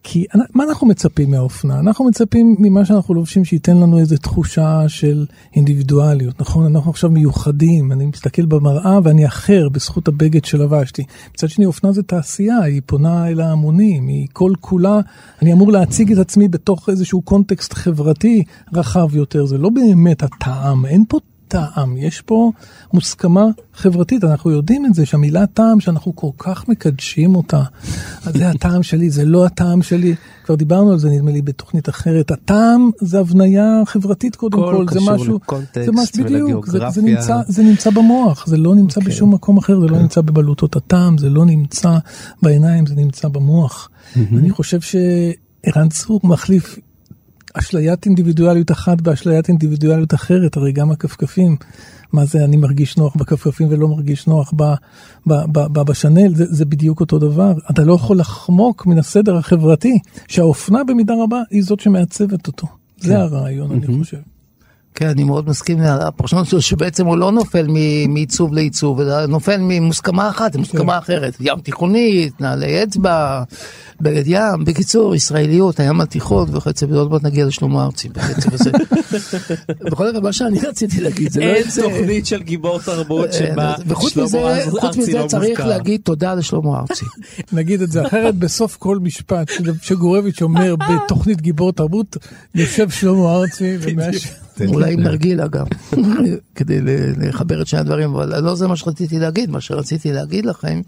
[0.06, 1.80] כי מה אנחנו מצפים מהאופנה?
[1.80, 6.66] אנחנו מצפים ממה שאנחנו לובשים שייתן לנו איזו תחושה של אינדיבידואליות, נכון?
[6.66, 11.04] אנחנו עכשיו מיוחדים, אני מסתכל במראה ואני אחר בזכות הבגד שלבשתי.
[11.34, 15.00] מצד שני, אופנה זה תעשייה, היא פונה אל ההמונים, היא כל כולה,
[15.42, 20.86] אני אמור להציג את עצמי בתוך איזשהו קונטקסט חברתי רחב יותר, זה לא באמת הטעם,
[20.86, 21.18] אין פה
[21.54, 22.52] טעם, יש פה
[22.92, 27.62] מוסכמה חברתית, אנחנו יודעים את זה, שהמילה טעם שאנחנו כל כך מקדשים אותה,
[28.24, 30.14] אז זה הטעם שלי, זה לא הטעם שלי,
[30.44, 34.94] כבר דיברנו על זה נדמה לי בתוכנית אחרת, הטעם זה הבניה חברתית קודם הכל כל,
[34.94, 35.38] זה משהו,
[35.74, 37.02] זה משהו בדיוק, זה, זה.
[37.02, 41.18] נמצא, זה נמצא במוח, זה לא נמצא בשום מקום אחר, זה לא נמצא בבלוטות הטעם,
[41.18, 41.98] זה לא נמצא
[42.42, 43.88] בעיניים, זה נמצא במוח.
[44.16, 46.78] אני חושב שערן צור מחליף
[47.54, 51.56] אשליית אינדיבידואליות אחת באשליית אינדיבידואליות אחרת, הרי גם הכפכפים,
[52.12, 54.62] מה זה אני מרגיש נוח בכפכפים ולא מרגיש נוח ב,
[55.26, 57.52] ב, ב, ב, בשנל, זה, זה בדיוק אותו דבר.
[57.70, 62.66] אתה לא יכול לחמוק מן הסדר החברתי, שהאופנה במידה רבה היא זאת שמעצבת אותו.
[62.98, 64.18] זה הרעיון, אני חושב.
[64.94, 67.66] כן, אני מאוד מסכים לפרשנות שלו, שבעצם הוא לא נופל
[68.08, 71.36] מעיצוב לעיצוב, אלא נופל ממוסכמה אחת למוסכמה אחרת.
[71.40, 73.42] ים תיכונית, נעלי אצבע,
[74.00, 78.70] בגד ים, בקיצור, ישראליות, הים התיכון וכיוצא בזה, עוד מעט נגיע לשלמה ארצי בקצב הזה.
[79.90, 81.64] בכל אופן, מה שאני רציתי להגיד, זה לא אין.
[81.82, 85.68] תוכנית של גיבור תרבות שבה וחוץ שלמה מזה, ארצי חוץ מזה לא צריך מוזכר.
[85.68, 87.04] להגיד תודה לשלמה ארצי.
[87.52, 89.50] נגיד את זה אחרת, בסוף כל משפט
[89.82, 92.16] שגורביץ' אומר בתוכנית גיבור תרבות,
[92.54, 94.28] יושב שלמה ארצי ומאשר.
[94.66, 95.66] אולי עם נרגילה גם,
[96.54, 96.80] כדי
[97.18, 100.80] לחבר את שני הדברים, אבל לא זה מה שרציתי להגיד, מה שרציתי להגיד לכם,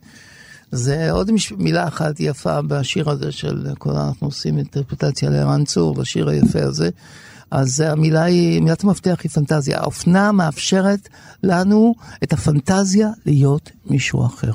[0.72, 5.94] זה עוד מש- מילה אחת יפה בשיר הזה של כל אנחנו עושים אינטרפרטציה לערן צור,
[5.94, 6.90] בשיר היפה הזה.
[7.50, 9.78] אז המילה היא, מילת המפתח היא פנטזיה.
[9.80, 11.08] האופנה מאפשרת
[11.42, 14.52] לנו את הפנטזיה להיות מישהו אחר.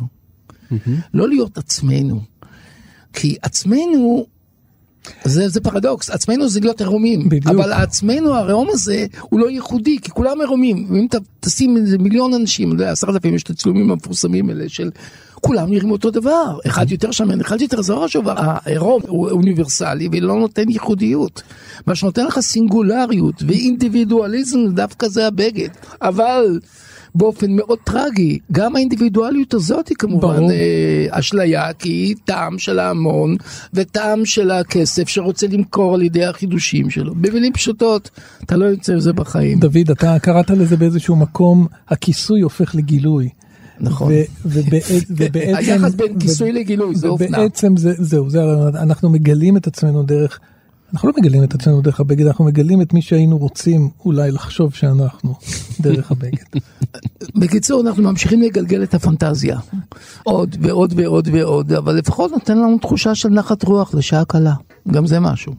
[1.13, 2.21] לא להיות עצמנו.
[3.13, 4.26] כי עצמנו
[5.23, 7.29] זה, זה פרדוקס, עצמנו זה להיות עירומים.
[7.45, 12.33] אבל עצמנו העירום הזה הוא לא ייחודי, כי כולם עירומים, ואם ת, תשים איזה מיליון
[12.33, 14.89] אנשים, יודע, עשרת אלפים יש את הצילומים המפורסמים האלה של
[15.41, 20.09] כולם נראים אותו דבר, אחד יותר שמן, אחד יותר זה לא חשוב, העירום הוא אוניברסלי
[20.11, 21.41] ולא נותן ייחודיות,
[21.87, 25.69] מה שנותן לך סינגולריות ואינדיבידואליזם דווקא זה הבגד,
[26.01, 26.59] אבל
[27.15, 30.43] באופן מאוד טרגי, גם האינדיבידואליות הזאת היא כמובן.
[30.52, 33.36] אה, אשליה, כי היא טעם של ההמון
[33.74, 37.15] וטעם של הכסף שרוצה למכור על ידי החידושים שלו.
[37.15, 38.10] במילים פשוטות,
[38.43, 39.60] אתה לא יוצא מזה בחיים.
[39.60, 43.30] דוד, אתה קראת לזה באיזשהו מקום, הכיסוי הופך לגילוי.
[43.80, 44.13] נכון.
[44.45, 45.15] ובעצם...
[45.56, 47.38] היחס בין כיסוי לגילוי, זה אופנה.
[47.38, 48.39] ובעצם זה, זהו, זה
[48.76, 50.39] אנחנו מגלים את עצמנו דרך,
[50.93, 54.73] אנחנו לא מגלים את עצמנו דרך הבגד, אנחנו מגלים את מי שהיינו רוצים אולי לחשוב
[54.73, 55.36] שאנחנו
[55.84, 56.62] דרך הבגד.
[57.36, 59.60] בקיצור, אנחנו ממשיכים לגלגל את הפנטזיה.
[60.23, 64.54] עוד ועוד ועוד ועוד, אבל לפחות נותן לנו תחושה של נחת רוח לשעה קלה.
[64.91, 65.54] גם זה משהו.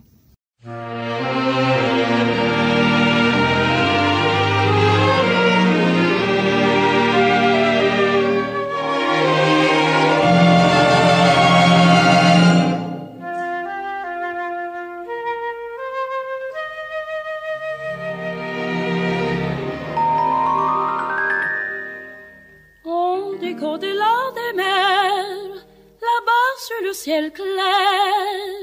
[27.04, 28.62] Ciel clair,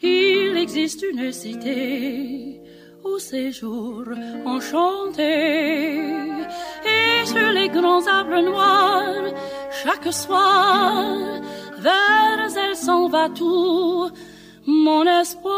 [0.00, 2.62] il existe une cité
[3.04, 4.04] au séjour
[4.46, 5.34] enchanté.
[6.94, 9.26] Et sur les grands arbres noirs,
[9.82, 11.04] chaque soir,
[11.86, 14.08] vers elle s'en va tout
[14.66, 15.54] mon espoir.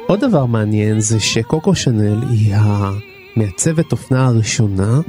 [0.07, 5.01] עוד דבר מעניין זה שקוקו שנל היא המעצבת אופנה הראשונה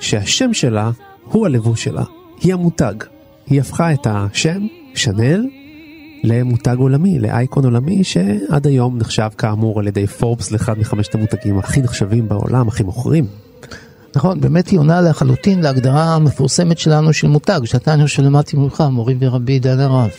[0.00, 0.90] שהשם שלה
[1.24, 2.04] הוא הלבוש שלה,
[2.40, 2.94] היא המותג.
[3.46, 5.46] היא הפכה את השם, שנל,
[6.24, 11.82] למותג עולמי, לאייקון עולמי שעד היום נחשב כאמור על ידי פורבס לאחד מחמשת המותגים הכי
[11.82, 13.43] נחשבים בעולם, הכי מוכרים.
[14.16, 18.84] נכון, באמת היא עונה לחלוטין להגדרה המפורסמת שלנו של מותג, שאתה אני חושב שלמדתי ממך,
[18.90, 20.10] מורי ורבי דן הרב.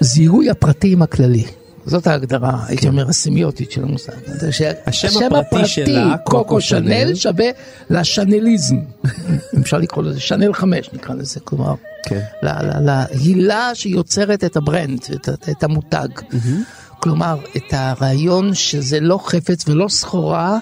[0.00, 1.44] זיהוי הפרטי עם הכללי.
[1.86, 4.12] זאת ההגדרה, הייתי אומר, הסמיוטית של המושג.
[4.26, 7.14] זה שה- השם הפרטי שלה, קוקו קוקו שנל, שנל.
[7.14, 7.46] שווה
[7.90, 8.76] לשנליזם.
[9.62, 12.20] אפשר לקרוא לזה שנל חמש נקרא לזה, כלומר, כן.
[12.42, 16.08] להילה שיוצרת את ה brand, את, את המותג.
[17.06, 20.58] כלומר, את הרעיון שזה לא חפץ ולא סחורה,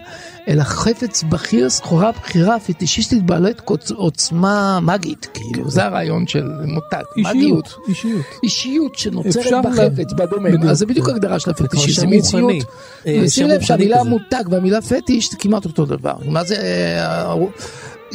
[0.49, 3.63] אלא חפץ בכיר, סחורה בכירה, פטישיסטית בעלת
[3.97, 7.35] עוצמה מגית, כאילו, זה הרעיון של מותג, מגיות.
[7.35, 8.25] אישיות, אישיות.
[8.43, 10.65] אישיות אפשר שנוצרת לה- בחפץ, בדומם, בדיוק.
[10.65, 12.43] אז זה בדיוק הגדרה של הפטישיזם, שם מציאות.
[12.53, 12.61] רוחני.
[13.07, 14.05] אה, לב שהמילה.
[14.05, 16.15] מותג והמילה פטיש זה כמעט אותו דבר.
[16.25, 17.35] מה זה, אה,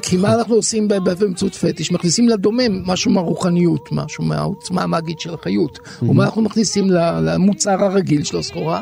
[0.01, 1.91] כי מה אנחנו עושים באמצעות פטיש?
[1.91, 5.79] מכניסים לדומם משהו מהרוחניות, משהו מהעוצמה המאגית של החיות.
[6.01, 6.89] ומה אנחנו מכניסים
[7.21, 8.81] למוצר הרגיל של הסחורה?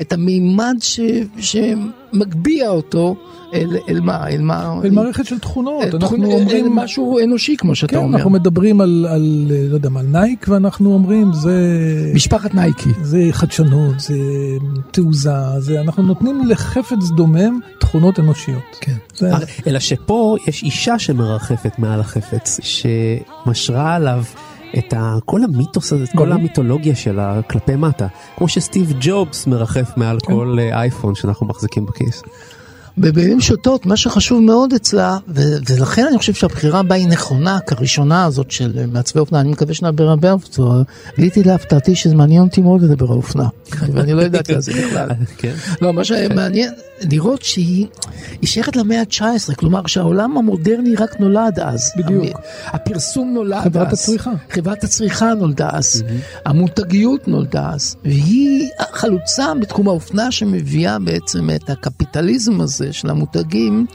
[0.00, 1.00] את המימד ש-
[1.38, 3.16] שמגביה אותו
[3.54, 4.28] אל, אל מה?
[4.28, 4.80] אל מה?
[4.84, 8.16] אל מערכת של תכונות, אל אנחנו תכון- אל אומרים, משהו אנושי כמו שאתה כן, אומר.
[8.16, 11.52] אנחנו מדברים על, על, לא יודע מה, על נייק, ואנחנו אומרים, זה...
[12.14, 12.90] משפחת נייקי.
[13.02, 14.14] זה חדשנות, זה
[14.90, 18.62] תעוזה, זה, אנחנו נותנים לחפץ דומם תכונות אנושיות.
[18.80, 18.94] כן.
[19.16, 24.24] זה, אה, אלא שפה יש אישה שמרחפת מעל החפץ, שמשרה עליו
[24.78, 25.16] את ה...
[25.24, 26.32] כל המיתוס הזה, את כל ברור.
[26.32, 28.06] המיתולוגיה שלה כלפי מטה.
[28.36, 32.22] כמו שסטיב ג'ובס מרחף מעל כל אה, אייפון שאנחנו מחזיקים בכיס.
[32.98, 38.24] במילים פשוטות, מה שחשוב מאוד אצלה, ו- ולכן אני חושב שהבחירה בה היא נכונה, כראשונה
[38.24, 40.82] הזאת של אה, מעצבי אופנה, אני מקווה שנדבר הרבה על אופנה,
[41.16, 43.48] גיליתי להפתעתי שזה מעניין אותי מאוד לדבר על אופנה,
[43.92, 45.08] ואני לא ידעתי על זה בכלל.
[45.38, 45.54] כן.
[45.82, 46.70] לא, מה שמעניין,
[47.10, 47.86] לראות שהיא
[48.40, 51.92] היא שייכת למאה ה-19, כלומר שהעולם המודרני רק נולד אז.
[51.96, 52.24] בדיוק.
[52.66, 53.64] הפרסום נולד אז.
[53.64, 54.30] חברת הצריכה.
[54.50, 56.04] חברת הצריכה נולדה אז,
[56.44, 63.86] המותגיות נולדה אז, והיא החלוצה בתחום האופנה שמביאה בעצם את הקפיטליזם הזה של המותגים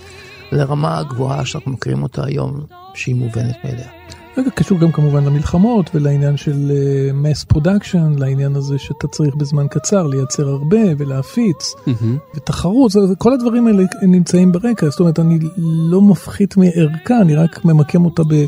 [0.51, 2.59] לרמה הגבוהה שאנחנו מכירים אותה היום,
[2.93, 3.87] שהיא מובנת מאליה.
[4.35, 6.71] זה קשור גם כמובן למלחמות ולעניין של
[7.13, 11.73] mass production, לעניין הזה שאתה צריך בזמן קצר לייצר הרבה ולהפיץ,
[12.35, 15.39] ותחרות, זה- זה- כל הדברים האלה נמצאים ברקע, זאת אומרת אני
[15.89, 18.45] לא מפחית מערכה, אני רק ממקם אותה ב,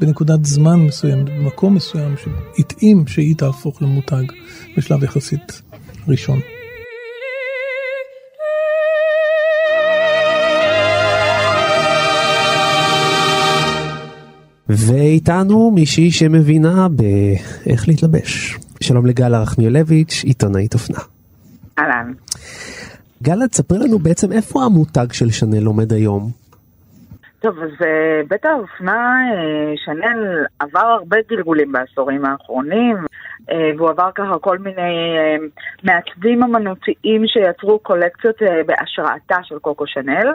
[0.00, 2.14] בנקודת זמן מסוים, במקום מסוים
[2.56, 4.22] שהתאים שהיא תהפוך למותג
[4.76, 5.62] בשלב יחסית
[6.08, 6.40] ראשון.
[14.68, 18.58] ואיתנו מישהי שמבינה באיך להתלבש.
[18.80, 20.98] שלום לגלה רחמיאלביץ', עיתונאית אופנה.
[21.78, 22.12] אהלן.
[23.22, 26.30] גלה, תספרי לנו בעצם איפה המותג של שנל עומד היום.
[27.40, 32.96] טוב, אז אה, בית האופנה אה, שנל עבר הרבה גלגולים בעשורים האחרונים,
[33.50, 34.92] אה, והוא עבר ככה כל מיני
[35.82, 40.32] מעצבים אמנותיים שיצרו קולקציות בהשראתה של קוקו שנל.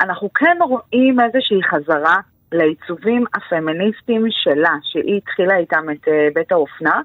[0.00, 2.16] אנחנו כן רואים איזושהי חזרה
[2.52, 7.00] לעיצובים הפמיניסטיים שלה, שהיא התחילה איתם את אה, בית האופנה.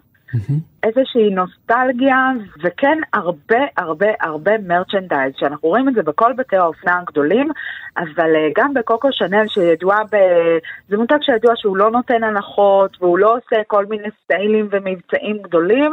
[0.83, 2.31] איזושהי נוסטלגיה,
[2.63, 7.47] וכן הרבה הרבה הרבה מרצ'נדייז, שאנחנו רואים את זה בכל בתי האופנה הגדולים,
[7.97, 10.15] אבל אה, גם בקוקו שנל שידועה ב...
[10.89, 15.91] זה מותג שידוע שהוא לא נותן הנחות, והוא לא עושה כל מיני סיילים ומבצעים גדולים,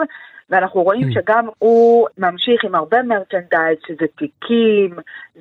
[0.50, 4.96] ואנחנו רואים שגם הוא ממשיך עם הרבה merchandise, שזה תיקים,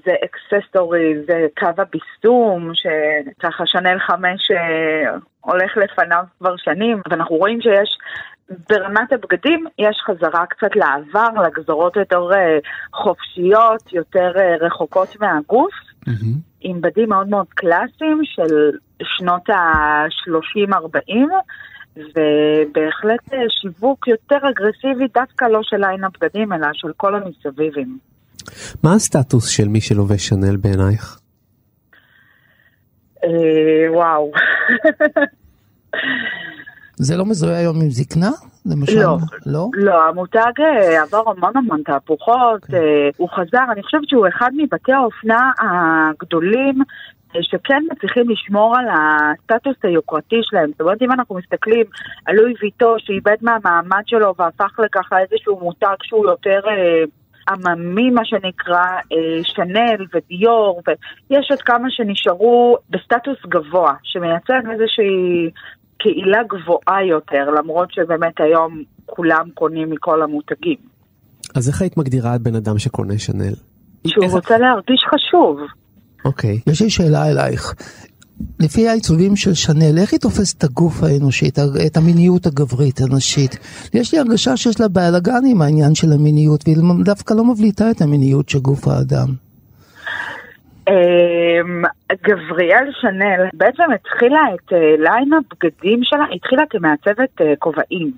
[0.05, 7.61] זה accessory, זה קו הבישום, שככה שנל חמש אה, הולך לפניו כבר שנים, ואנחנו רואים
[7.61, 7.97] שיש
[8.69, 12.57] ברמת הבגדים יש חזרה קצת לעבר, לגזרות יותר אה,
[12.93, 15.73] חופשיות, יותר אה, רחוקות מהגוף,
[16.61, 18.71] עם בדים מאוד מאוד קלאסיים של
[19.03, 21.13] שנות ה-30-40,
[21.97, 27.97] ובהחלט אה, שיווק יותר אגרסיבי, דווקא לא של ליין הבגדים, אלא של כל המסביבים.
[28.83, 31.19] מה הסטטוס של מי שלובש שנל בעינייך?
[33.23, 34.31] אה, וואו.
[37.05, 38.29] זה לא מזוהה היום עם זקנה?
[38.65, 38.99] למשל?
[38.99, 39.17] לא.
[39.45, 39.69] לא?
[39.73, 40.61] לא, המותג
[41.01, 46.75] עבר המון המון תהפוכות, אה, הוא חזר, אני חושבת שהוא אחד מבתי האופנה הגדולים
[47.41, 50.69] שכן מצליחים לשמור על הסטטוס היוקרתי שלהם.
[50.71, 51.85] זאת אומרת, אם אנחנו מסתכלים
[52.25, 56.59] על לואי ויטו שאיבד מהמעמד שלו והפך לככה איזשהו מותג שהוא יותר...
[56.67, 57.03] אה,
[57.49, 65.49] עממי מה שנקרא, אה, שנל ודיור, ויש עוד כמה שנשארו בסטטוס גבוה, שמייצג איזושהי
[65.97, 70.77] קהילה גבוהה יותר, למרות שבאמת היום כולם קונים מכל המותגים.
[71.55, 73.53] אז איך היית מגדירה את בן אדם שקונה שנל?
[74.07, 75.59] שהוא איך- רוצה להרגיש חשוב.
[76.25, 76.59] אוקיי.
[76.67, 77.73] יש לי שאלה אלייך.
[78.59, 81.49] לפי העיצובים של שנל, איך היא תופסת את הגוף האנושי,
[81.87, 83.57] את המיניות הגברית הנשית?
[83.93, 88.01] יש לי הרגשה שיש לה בלאגן עם העניין של המיניות, והיא דווקא לא מבליטה את
[88.01, 89.27] המיניות של גוף האדם.
[90.89, 91.83] אמ,
[92.23, 98.11] גבריאל שנל בעצם התחילה את אה, ליין הבגדים שלה, התחילה כמעצבת אה, כובעים.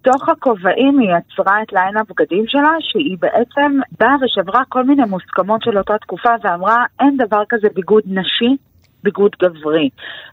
[0.00, 5.62] בתוך הכובעים היא יצרה את ליין הבגדים שלה, שהיא בעצם באה ושברה כל מיני מוסכמות
[5.62, 8.56] של אותה תקופה ואמרה, אין דבר כזה ביגוד נשי,
[9.02, 9.88] ביגוד גברי.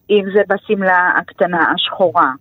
[0.09, 2.31] אם זה בשמלה הקטנה השחורה,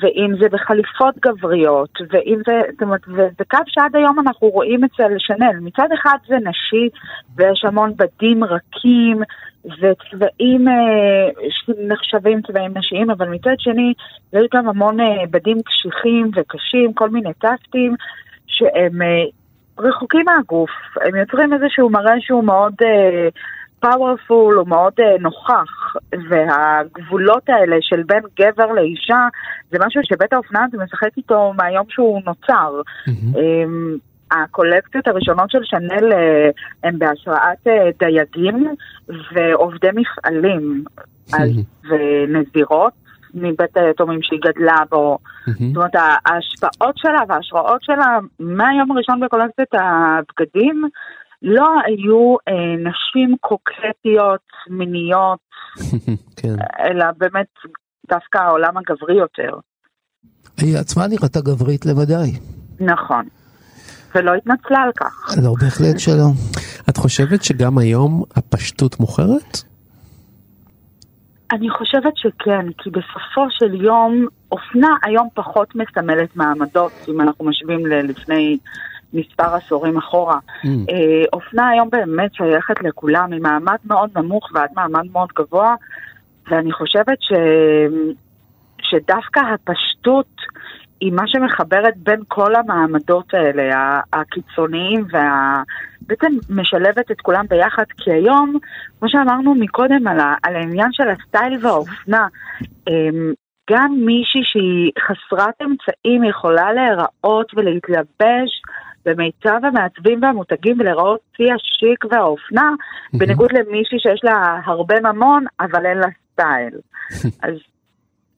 [0.00, 5.18] ואם זה בחליפות גבריות, ואם זה, זאת אומרת, וזה קו שעד היום אנחנו רואים אצל
[5.18, 5.60] שנל.
[5.60, 6.88] מצד אחד זה נשי,
[7.36, 9.22] ויש המון בדים רכים,
[9.64, 13.94] וצבעים אה, שנחשבים צבעים נשיים, אבל מצד שני
[14.32, 17.94] יש גם המון אה, בדים קשיחים וקשים, כל מיני טקטים
[18.46, 19.24] שהם אה,
[19.78, 20.70] רחוקים מהגוף.
[21.06, 22.74] הם יוצרים איזשהו מראה שהוא מאוד
[23.80, 25.96] פאורפול, הוא מאוד נוכח,
[26.28, 29.28] והגבולות האלה של בין גבר לאישה
[29.70, 32.80] זה משהו שבית האופנה זה משחק איתו מהיום שהוא נוצר.
[33.08, 33.38] Mm-hmm.
[34.32, 36.50] הקולקציות הראשונות של שנל אה,
[36.84, 38.74] הן בהשראת אה, דייגים
[39.08, 40.84] ועובדי מפעלים
[41.88, 42.92] ונזירות
[43.34, 45.18] מבית היתומים שהיא גדלה בו.
[45.46, 50.84] זאת אומרת, ההשפעות שלה וההשראות שלה מהיום הראשון בקולקציית הבגדים
[51.42, 55.38] לא היו אה, נשים קוקטיות, מיניות,
[56.38, 56.54] כן.
[56.84, 57.46] אלא באמת
[58.08, 59.50] דווקא העולם הגברי יותר.
[60.60, 62.38] היא עצמה נראתה גברית למדי.
[62.80, 63.24] נכון.
[64.14, 65.34] ולא התנצלה על כך.
[65.42, 66.28] לא, בהחלט שלא.
[66.88, 69.58] את חושבת שגם היום הפשטות מוכרת?
[71.52, 77.86] אני חושבת שכן, כי בסופו של יום, אופנה היום פחות מסמלת מעמדות, אם אנחנו משווים
[77.86, 78.58] ללפני
[79.12, 80.38] מספר עשורים אחורה.
[80.38, 80.68] Mm.
[80.68, 85.74] אה, אופנה היום באמת שייכת לכולם, ממעמד מאוד נמוך ועד מעמד מאוד גבוה,
[86.50, 87.32] ואני חושבת ש...
[88.82, 90.36] שדווקא הפשטות
[91.02, 95.62] היא מה שמחברת בין כל המעמדות האלה, הקיצוניים וה...
[96.00, 98.58] בעצם משלבת את כולם ביחד, כי היום,
[98.98, 100.34] כמו שאמרנו מקודם על, ה...
[100.42, 102.26] על העניין של הסטייל והאופנה,
[102.88, 103.32] אמ,
[103.70, 108.62] גם מישהי שהיא חסרת אמצעים יכולה להיראות ולהתלבש
[109.04, 113.18] במיטב המעצבים והמותגים ולהיראות שיא השיק והאופנה, mm-hmm.
[113.18, 116.74] בניגוד למישהי שיש לה הרבה ממון, אבל אין לה סטייל.
[117.42, 117.54] אז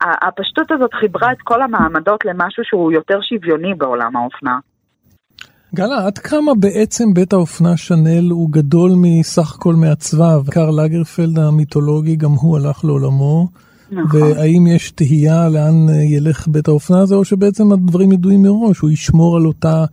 [0.03, 4.59] הפשטות הזאת חיברה את כל המעמדות למשהו שהוא יותר שוויוני בעולם האופנה.
[5.75, 10.43] גלה, עד כמה בעצם בית האופנה שנל הוא גדול מסך כל מעצביו?
[10.51, 13.49] קרל לגרפלד המיתולוגי גם הוא הלך לעולמו.
[13.91, 14.23] נכון.
[14.23, 19.37] והאם יש תהייה לאן ילך בית האופנה הזה, או שבעצם הדברים ידועים מראש, הוא ישמור
[19.37, 19.85] על אותה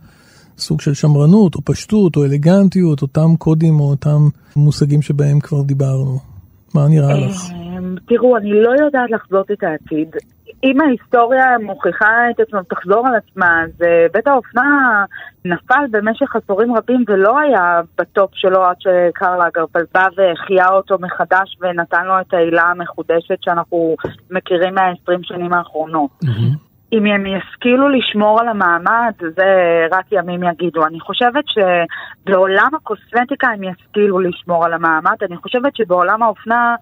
[0.58, 6.31] סוג של שמרנות, או פשטות, או אלגנטיות, אותם קודים, או אותם מושגים שבהם כבר דיברנו.
[6.74, 7.36] מה נראה לך?
[7.52, 10.16] אמ, תראו, אני לא יודעת לחזות את העתיד.
[10.64, 15.04] אם ההיסטוריה מוכיחה את עצמה, תחזור על עצמה, אז אה, בית האופנה
[15.44, 21.56] נפל במשך עשורים רבים ולא היה בטופ שלו עד שקרל אגרפל בא והחייה אותו מחדש
[21.60, 23.96] ונתן לו את העילה המחודשת שאנחנו
[24.30, 26.10] מכירים מה-20 שנים האחרונות.
[26.24, 26.71] Mm-hmm.
[26.92, 30.86] אם הם ישכילו לשמור על המעמד, זה רק ימים יגידו.
[30.86, 36.74] אני חושבת שבעולם הקוסמטיקה הם ישכילו לשמור על המעמד, אני חושבת שבעולם האופנה...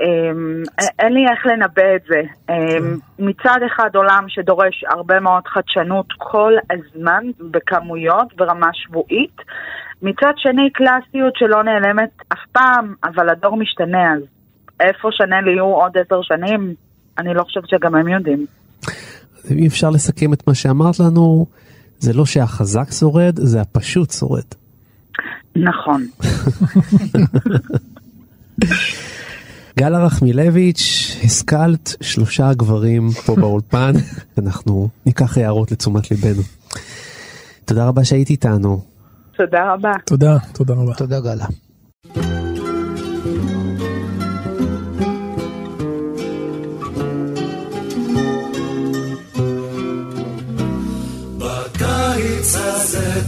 [0.00, 0.62] אמ,
[0.98, 2.22] אין לי איך לנבא את זה.
[2.50, 9.36] אמ, מצד אחד עולם שדורש הרבה מאוד חדשנות כל הזמן, בכמויות, ברמה שבועית.
[10.02, 14.22] מצד שני קלאסיות שלא נעלמת אף פעם, אבל הדור משתנה, אז
[14.80, 16.74] איפה שנל יהיו עוד עשר שנים,
[17.18, 18.46] אני לא חושבת שגם הם יודעים.
[19.50, 21.46] אם אפשר לסכם את מה שאמרת לנו,
[21.98, 24.44] זה לא שהחזק שורד, זה הפשוט שורד.
[25.56, 26.06] נכון.
[29.78, 33.92] גלה רחמילביץ', השכלת שלושה גברים פה באולפן,
[34.38, 36.42] אנחנו ניקח הערות לתשומת ליבנו.
[37.64, 38.82] תודה רבה שהיית איתנו.
[39.36, 39.92] תודה רבה.
[40.06, 40.94] תודה, תודה רבה.
[40.94, 41.46] תודה גלה.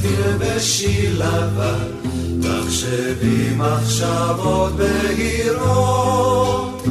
[0.07, 1.90] תלבשי לבן
[2.42, 6.84] תחשבי מחשבות בהירות,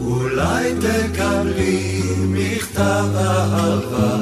[0.00, 4.16] אולי תקבלי מכתב אהבה,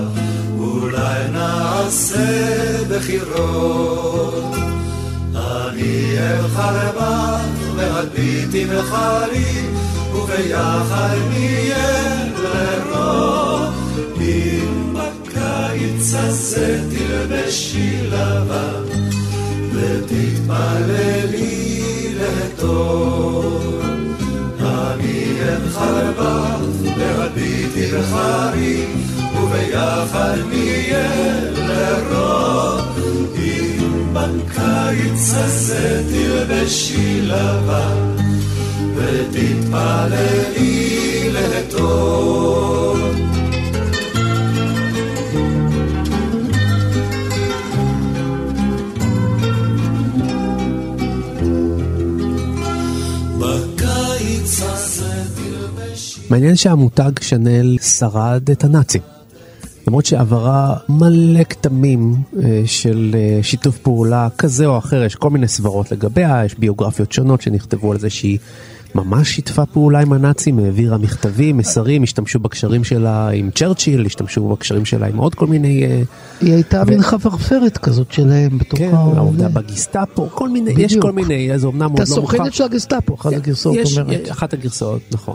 [0.59, 4.55] אולי נעשה בחירות.
[5.35, 7.45] אני אלך לבד
[7.77, 9.63] והביטי בחרי,
[10.13, 13.68] וביחד נהיה לרוב.
[16.15, 18.85] הזה תלבשי לבן
[19.73, 21.29] ותתפללי
[22.21, 23.83] לטוב.
[24.61, 26.67] אני אינך לבד,
[26.99, 28.87] והביטי בחרי,
[29.43, 31.09] וביחד נהיה
[31.55, 32.85] לרוב.
[33.37, 38.17] אם בקיץ הזה תלבשי לבן,
[38.97, 40.49] ותתפללי
[41.33, 42.88] לטוב.
[56.31, 59.01] מעניין שהמותג שנל שרד את הנאצים.
[59.87, 65.49] למרות שעברה מלא כתמים אה, של אה, שיתוף פעולה כזה או אחר, יש כל מיני
[65.49, 68.39] סברות לגביה, יש ביוגרפיות שונות שנכתבו על זה שהיא
[68.95, 74.85] ממש שיתפה פעולה עם הנאצים, העבירה מכתבים, מסרים, השתמשו בקשרים שלה עם צ'רצ'יל, השתמשו בקשרים
[74.85, 75.85] שלה עם עוד כל מיני...
[75.85, 76.03] אה,
[76.41, 81.59] היא הייתה מין חפרפרת כזאת שלהם בתוך כן, העובדה בגסטאפו, כל מיני, יש כל מיני,
[81.59, 82.35] זה אומנם עוד לא מוכח.
[82.35, 84.31] אתה סוכנת של הגסטאפו, אחת הגרסאות אומרת.
[84.31, 85.35] אחת הגרסאות, נכון.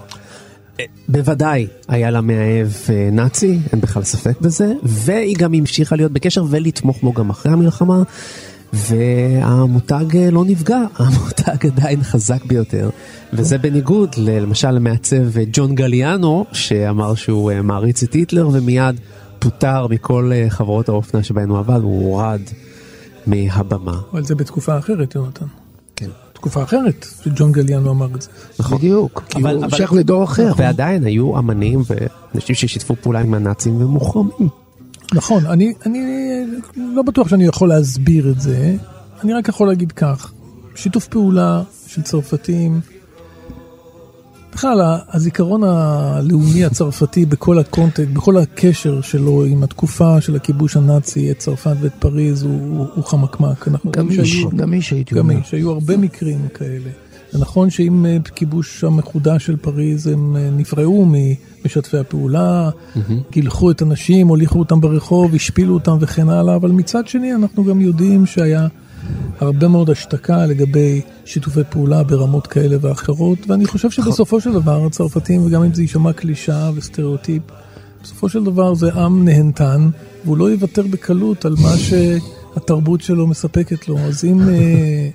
[1.08, 6.46] בוודאי היה לה מאהב אה, נאצי, אין בכלל ספק בזה, והיא גם המשיכה להיות בקשר
[6.50, 8.04] ולתמוך בו גם אחרי המלחמה,
[8.74, 12.90] והמותג אה, לא נפגע, המותג עדיין חזק ביותר,
[13.34, 19.00] וזה בניגוד למשל למעצב אה, ג'ון גליאנו, שאמר שהוא מעריץ את היטלר ומיד
[19.40, 22.42] פוטר מכל חברות האופנה שבהן הוא עבד, הוא הורד
[23.28, 24.00] מהבמה.
[24.12, 25.46] אבל זה בתקופה אחרת, יונתן.
[26.44, 28.30] תקופה אחרת, שג'ון גליאנו אמר את זה.
[28.60, 28.78] נכון.
[28.78, 30.52] בדיוק, כי הוא המשך לדור אחר.
[30.58, 34.50] ועדיין היו אמנים ואנשים ששיתפו פעולה עם הנאצים ומוחרמים.
[35.14, 36.00] נכון, אני, אני
[36.76, 38.76] לא בטוח שאני יכול להסביר את זה,
[39.24, 40.32] אני רק יכול להגיד כך,
[40.76, 42.82] שיתוף פעולה של צרפתים
[44.54, 51.38] בכלל, הזיכרון הלאומי הצרפתי בכל הקונטקסט, בכל הקשר שלו עם התקופה של הכיבוש הנאצי, את
[51.38, 53.68] צרפת ואת פריז, הוא, הוא חמקמק.
[53.92, 55.34] גמיש, גמיש הייתי אומר.
[55.34, 56.90] גמיש, היו הרבה מקרים כאלה.
[57.32, 61.12] זה נכון שעם אה, כיבוש המחודש של פריז הם אה, נפרעו
[61.66, 63.00] משתפי הפעולה, mm-hmm.
[63.32, 67.82] גילחו את הנשים, הוליכו אותם ברחוב, השפילו אותם וכן הלאה, אבל מצד שני אנחנו גם
[67.82, 68.68] יודעים שהיה
[69.40, 75.46] הרבה מאוד השתקה לגבי שיתופי פעולה ברמות כאלה ואחרות, ואני חושב שבסופו של דבר הצרפתים,
[75.46, 77.44] וגם אם זה יישמע קלישאה וסטריאוטיפ,
[78.04, 79.90] בסופו של דבר זה עם נהנתן,
[80.26, 83.98] והוא לא יוותר בקלות על מה שהתרבות שלו מספקת לו.
[84.00, 85.10] אז אם אה,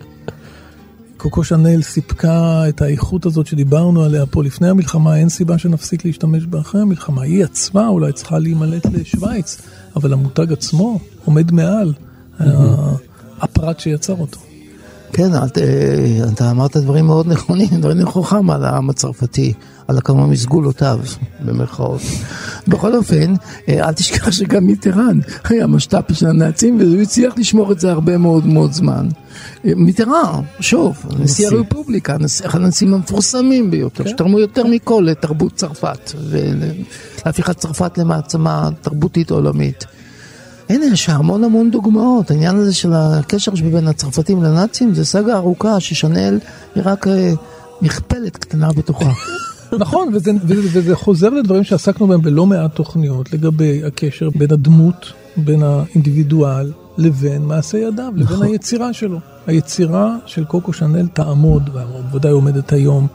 [1.16, 6.46] קוקו שנל סיפקה את האיכות הזאת שדיברנו עליה פה לפני המלחמה, אין סיבה שנפסיק להשתמש
[6.46, 7.22] בה אחרי המלחמה.
[7.22, 9.60] היא עצמה אולי צריכה להימלט לשוויץ,
[9.96, 11.92] אבל המותג עצמו עומד מעל.
[13.40, 14.38] הפרט שיצר אותו.
[15.12, 15.58] כן, את,
[16.32, 19.52] אתה אמרת דברים מאוד נכונים, דברים נכוחם על העם הצרפתי,
[19.88, 21.00] על כמה מסגולותיו,
[21.40, 22.00] במרכאות.
[22.68, 23.34] בכל אופן,
[23.68, 28.46] אל תשכח שגם מיטרן היה משת"פ של הנאצים, והוא הצליח לשמור את זה הרבה מאוד
[28.46, 29.08] מאוד זמן.
[29.64, 32.16] מיטרן, שוב, נשיא הרפובליקה,
[32.46, 34.10] אחד הנשיאים המפורסמים ביותר, כן.
[34.10, 39.84] שתרמו יותר מכל לתרבות צרפת, ולהפיכת צרפת למעצמה תרבותית עולמית.
[40.68, 42.30] הנה, יש המון המון דוגמאות.
[42.30, 46.38] העניין הזה של הקשר שבין הצרפתים לנאצים זה סאגה ארוכה ששנל
[46.74, 47.32] היא רק אה,
[47.82, 49.10] מכפלת קטנה בתוכה.
[49.78, 55.12] נכון, וזה, וזה, וזה חוזר לדברים שעסקנו בהם בלא מעט תוכניות לגבי הקשר בין הדמות,
[55.36, 58.46] בין האינדיבידואל, לבין מעשה ידיו, לבין נכון.
[58.46, 59.18] היצירה שלו.
[59.46, 63.06] היצירה של קוקו שנל תעמוד, ובוודאי עומדת היום.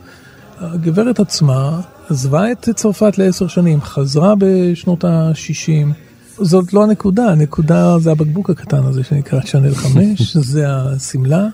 [0.59, 5.93] הגברת עצמה עזבה את צרפת לעשר שנים, חזרה בשנות ה-60.
[6.38, 11.47] זאת לא הנקודה, הנקודה זה הבקבוק הקטן הזה שנקרא צ'אנל 5, זה השמלה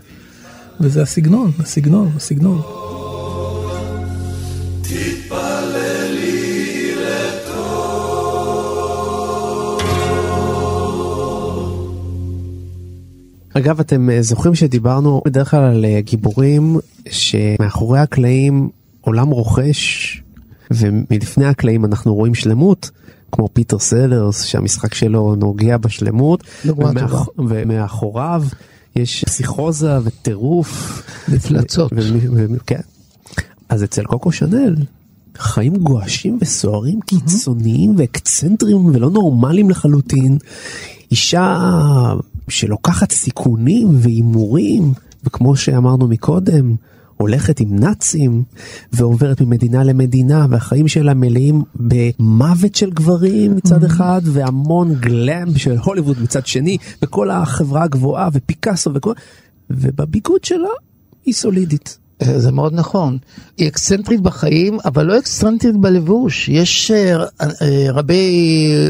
[0.79, 2.61] וזה הסגנון, הסגנון, הסגנון.
[13.53, 16.77] אגב, אתם אה, זוכרים שדיברנו בדרך כלל על אה, גיבורים
[17.09, 18.69] שמאחורי הקלעים
[19.01, 20.21] עולם רוכש
[20.71, 22.89] ומלפני הקלעים אנחנו רואים שלמות,
[23.31, 27.27] כמו פיטר סלרס שהמשחק שלו נוגע בשלמות, ומאח...
[27.37, 28.43] ומאחוריו
[28.95, 31.03] יש פסיכוזה וטירוף.
[31.27, 31.93] מפלצות.
[32.65, 32.81] כן.
[33.69, 34.75] אז אצל קוקו שנל
[35.37, 40.37] חיים גועשים וסוערים קיצוניים ואקצנטריים ולא נורמליים לחלוטין.
[41.11, 41.57] אישה
[42.47, 46.75] שלוקחת סיכונים והימורים, וכמו שאמרנו מקודם,
[47.21, 48.43] הולכת עם נאצים
[48.93, 53.87] ועוברת ממדינה למדינה והחיים שלה מלאים במוות של גברים מצד mm-hmm.
[53.87, 59.13] אחד והמון גלאם של הוליווד מצד שני וכל החברה הגבוהה ופיקאסו וכל
[59.69, 60.69] ובביגוד שלה
[61.25, 61.97] היא סולידית.
[62.21, 63.17] אה, זה מאוד נכון.
[63.57, 66.49] היא אקסצנטרית בחיים, אבל לא אקסצנטרית בלבוש.
[66.49, 68.31] יש אה, אה, רבי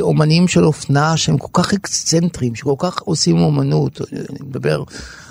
[0.02, 4.02] אומנים של אופנה שהם כל כך אקסצנטרים, שכל כך עושים אומנות.
[4.14, 4.84] אני מדבר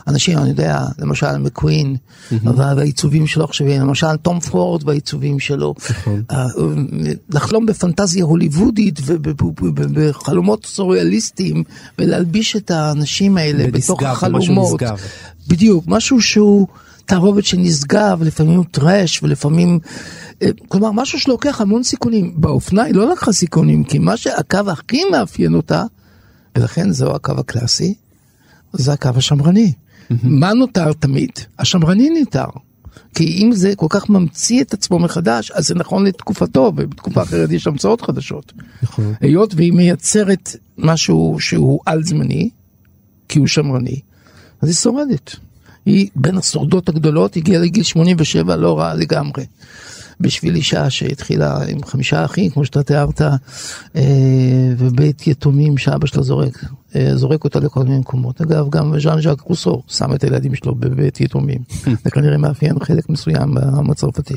[0.08, 1.96] אנשים, אני יודע, למשל מקווין,
[2.32, 5.74] והעיצובים שלו עכשיו, למשל תום פורד והעיצובים שלו.
[5.90, 6.22] נכון.
[7.30, 11.64] לחלום בפנטזיה הוליוודית ובחלומות סוריאליסטיים,
[11.98, 14.82] ולהלביש את האנשים האלה בתוך החלומות.
[15.48, 16.66] בדיוק, משהו שהוא...
[17.08, 19.78] תערובת של נשגב, לפעמים טראש ולפעמים...
[20.42, 22.32] אה, כלומר, משהו שלוקח המון סיכונים.
[22.36, 25.84] באופנה היא לא לקחה סיכונים, כי מה שהקו הכי מאפיין אותה,
[26.56, 27.94] ולכן זהו הקו הקלאסי,
[28.72, 29.72] זה הקו השמרני.
[30.22, 31.30] מה נותר תמיד?
[31.58, 32.44] השמרני נותר.
[33.14, 37.50] כי אם זה כל כך ממציא את עצמו מחדש, אז זה נכון לתקופתו, ובתקופה אחרת
[37.50, 38.52] יש המצאות חדשות.
[38.82, 39.14] נכון.
[39.20, 42.50] היות והיא מייצרת משהו שהוא על זמני,
[43.28, 44.00] כי הוא שמרני,
[44.62, 45.36] אז היא שורדת.
[45.86, 49.44] היא בין השורדות הגדולות, הגיעה לגיל 87 לא רע לגמרי.
[50.20, 54.02] בשביל אישה שהתחילה עם חמישה אחים, כמו שאתה תיארת, אה,
[54.78, 56.64] ובית יתומים שאבא שלה זורק,
[56.96, 58.40] אה, זורק אותה לכל מיני מקומות.
[58.40, 61.58] אגב, גם ז'אן ז'אק רוסו שם את הילדים שלו בבית יתומים.
[62.04, 64.34] זה כנראה מאפיין חלק מסוים בעם הצרפתי.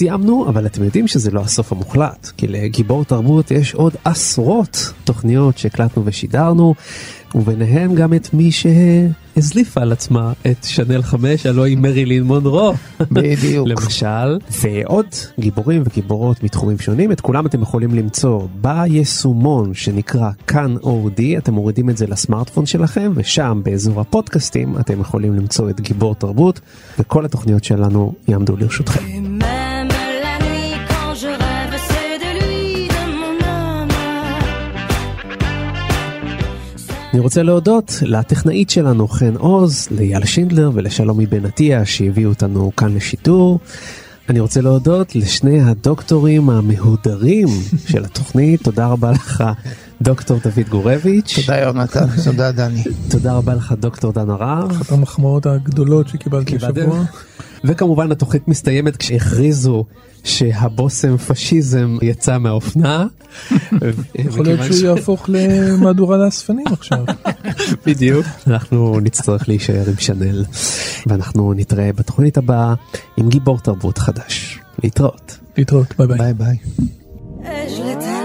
[0.00, 5.58] סיימנו, אבל אתם יודעים שזה לא הסוף המוחלט, כי לגיבור תרבות יש עוד עשרות תוכניות
[5.58, 6.74] שהקלטנו ושידרנו,
[7.34, 12.74] וביניהם גם את מי שהזליפה על עצמה את שנל 5, הלוא היא מרילין מונרו.
[13.12, 13.68] בדיוק.
[13.68, 15.06] למשל, ועוד
[15.40, 21.90] גיבורים וגיבורות מתחומים שונים, את כולם אתם יכולים למצוא ביישומון שנקרא כאן אודי, אתם מורידים
[21.90, 26.60] את זה לסמארטפון שלכם, ושם באזור הפודקאסטים אתם יכולים למצוא את גיבור תרבות,
[26.98, 29.29] וכל התוכניות שלנו יעמדו לרשותכם.
[37.12, 42.94] אני רוצה להודות לטכנאית שלנו חן עוז, לאייל שינדלר ולשלומי בן עטיה שהביאו אותנו כאן
[42.94, 43.60] לשידור.
[44.28, 47.48] אני רוצה להודות לשני הדוקטורים המהודרים
[47.86, 49.44] של התוכנית, תודה רבה לך
[50.02, 51.38] דוקטור דוד גורביץ'.
[51.40, 52.82] תודה יונתן, תודה דני.
[53.10, 54.70] תודה רבה לך דוקטור דן הרב.
[54.70, 56.56] אחת המחמאות הגדולות שקיבלתי?
[56.56, 57.04] השבוע.
[57.64, 59.84] וכמובן התוכנית מסתיימת כשהכריזו
[60.24, 63.06] שהבושם פשיזם יצא מהאופנה.
[64.14, 67.04] יכול להיות שהוא יהפוך למהדורה לאספנים עכשיו.
[67.86, 68.26] בדיוק.
[68.46, 70.44] אנחנו נצטרך להישאר עם שנל.
[71.06, 72.74] ואנחנו נתראה בתוכנית הבאה
[73.16, 74.60] עם גיבור תרבות חדש.
[74.82, 75.38] להתראות.
[75.58, 76.32] להתראות, ביי ביי.
[76.32, 78.19] ביי ביי.